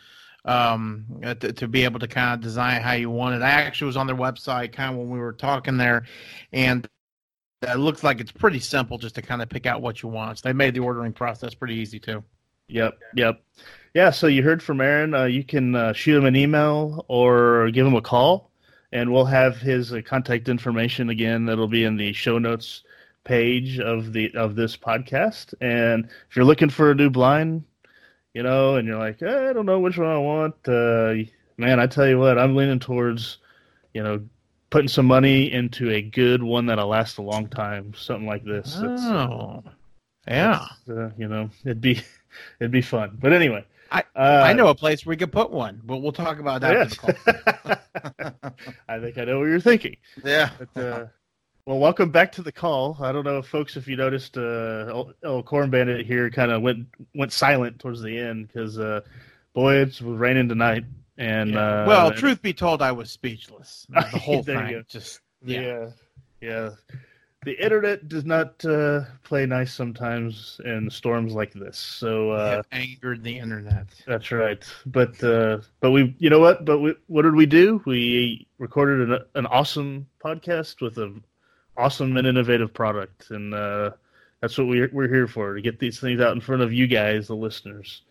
[0.47, 3.43] um uh, to, to be able to kind of design how you want it.
[3.43, 6.05] I actually was on their website kind of when we were talking there,
[6.53, 6.89] and
[7.63, 10.39] it looks like it's pretty simple just to kind of pick out what you want.
[10.39, 12.25] So they made the ordering process pretty easy too.
[12.69, 13.43] Yep, yep.
[13.95, 15.15] Yeah, so you heard from Aaron.
[15.15, 18.51] Uh, you can uh, shoot him an email or give him a call,
[18.93, 21.47] and we'll have his uh, contact information again.
[21.47, 22.85] That'll be in the show notes
[23.25, 25.53] page of the of this podcast.
[25.61, 27.65] And if you're looking for a new blind,
[28.33, 31.15] you know, and you're like, "Eh, I don't know which one I want, uh,
[31.59, 33.39] man, I tell you what, I'm leaning towards,
[33.93, 34.23] you know,
[34.71, 37.93] putting some money into a good one that'll last a long time.
[37.95, 38.77] Something like this.
[38.77, 38.97] Uh,
[39.31, 39.64] Oh,
[40.29, 40.66] yeah.
[40.89, 42.03] uh, you know, it'd be
[42.61, 43.18] it'd be fun.
[43.21, 46.12] But anyway, I- uh, I know a place where we could put one, but we'll
[46.12, 46.73] talk about that.
[46.73, 46.97] Yes.
[46.97, 48.33] the call.
[48.89, 49.97] I think I know what you're thinking.
[50.25, 50.51] yeah.
[50.75, 51.07] But, uh,
[51.66, 52.97] Well, welcome back to the call.
[53.01, 56.62] I don't know, if folks, if you noticed, uh, El Corn Bandit here kind of
[56.62, 59.01] went went silent towards the end because, uh,
[59.55, 60.85] boy, it's raining tonight.
[61.21, 61.83] And yeah.
[61.83, 63.87] uh, well, truth be told, I was speechless.
[63.93, 65.61] The whole thing, just yeah.
[65.61, 65.91] yeah,
[66.41, 66.71] yeah.
[67.45, 71.77] The internet does not uh, play nice sometimes in storms like this.
[71.77, 73.89] So uh, angered the internet.
[74.07, 74.64] That's right.
[74.87, 76.64] But uh, but we, you know what?
[76.64, 77.83] But we, what did we do?
[77.85, 81.14] We recorded an, an awesome podcast with a
[81.77, 83.91] awesome and innovative product, and uh,
[84.41, 86.87] that's what we're we're here for to get these things out in front of you
[86.87, 88.03] guys, the listeners.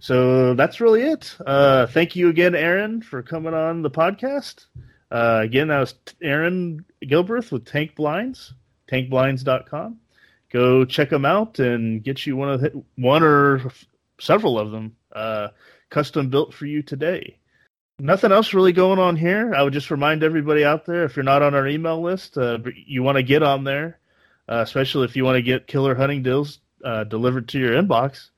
[0.00, 1.36] So that's really it.
[1.44, 4.66] Uh, thank you again, Aaron, for coming on the podcast.
[5.10, 8.52] Uh, again, that was Aaron Gilbreth with Tank Blinds,
[8.90, 9.98] tankblinds.com.
[10.50, 13.70] Go check them out and get you one of the, one or
[14.20, 15.48] several of them uh,
[15.90, 17.38] custom built for you today.
[17.98, 19.54] Nothing else really going on here.
[19.54, 22.58] I would just remind everybody out there if you're not on our email list, uh,
[22.86, 23.98] you want to get on there,
[24.48, 28.30] uh, especially if you want to get killer hunting deals uh, delivered to your inbox.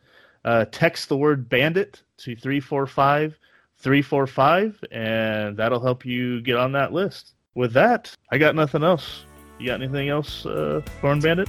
[0.45, 3.39] Uh, text the word bandit to 345
[3.81, 7.33] 345, and that'll help you get on that list.
[7.55, 9.25] With that, I got nothing else.
[9.59, 11.49] You got anything else, uh, Corn Bandit?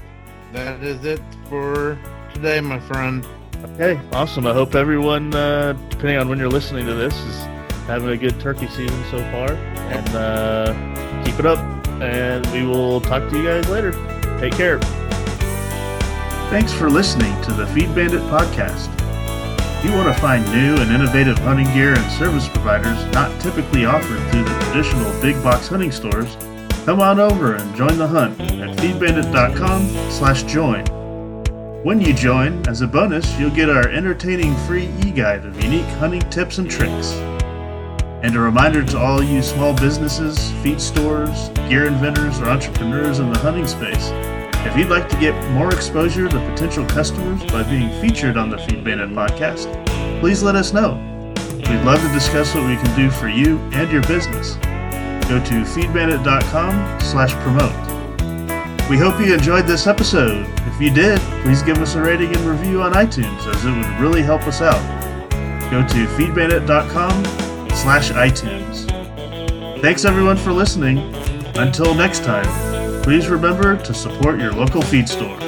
[0.54, 1.98] That is it for
[2.34, 3.26] today, my friend.
[3.74, 4.48] Okay, awesome.
[4.48, 7.38] I hope everyone, uh, depending on when you're listening to this, is
[7.86, 9.52] having a good turkey season so far.
[9.92, 11.60] And uh, keep it up.
[12.02, 13.92] And we will talk to you guys later.
[14.40, 14.80] Take care.
[16.52, 18.90] Thanks for listening to the Feed Bandit podcast.
[19.80, 23.86] If you want to find new and innovative hunting gear and service providers not typically
[23.86, 26.36] offered through the traditional big box hunting stores,
[26.84, 30.84] come on over and join the hunt at feedbandit.com slash join.
[31.86, 36.30] When you join, as a bonus, you'll get our entertaining free e-guide of unique hunting
[36.30, 37.14] tips and tricks.
[38.24, 43.32] And a reminder to all you small businesses, feed stores, gear inventors, or entrepreneurs in
[43.32, 44.12] the hunting space
[44.66, 48.58] if you'd like to get more exposure to potential customers by being featured on the
[48.60, 49.70] Feed Bandit podcast,
[50.20, 50.96] please let us know.
[51.58, 54.56] We'd love to discuss what we can do for you and your business.
[55.28, 57.92] Go to feedbandit.com slash promote.
[58.90, 60.46] We hope you enjoyed this episode.
[60.68, 64.00] If you did, please give us a rating and review on iTunes as it would
[64.02, 64.82] really help us out.
[65.72, 67.26] Go to feedbandit.com
[67.76, 68.92] slash iTunes.
[69.82, 70.98] Thanks everyone for listening.
[71.56, 72.71] Until next time,
[73.04, 75.41] please remember to support your local feed store.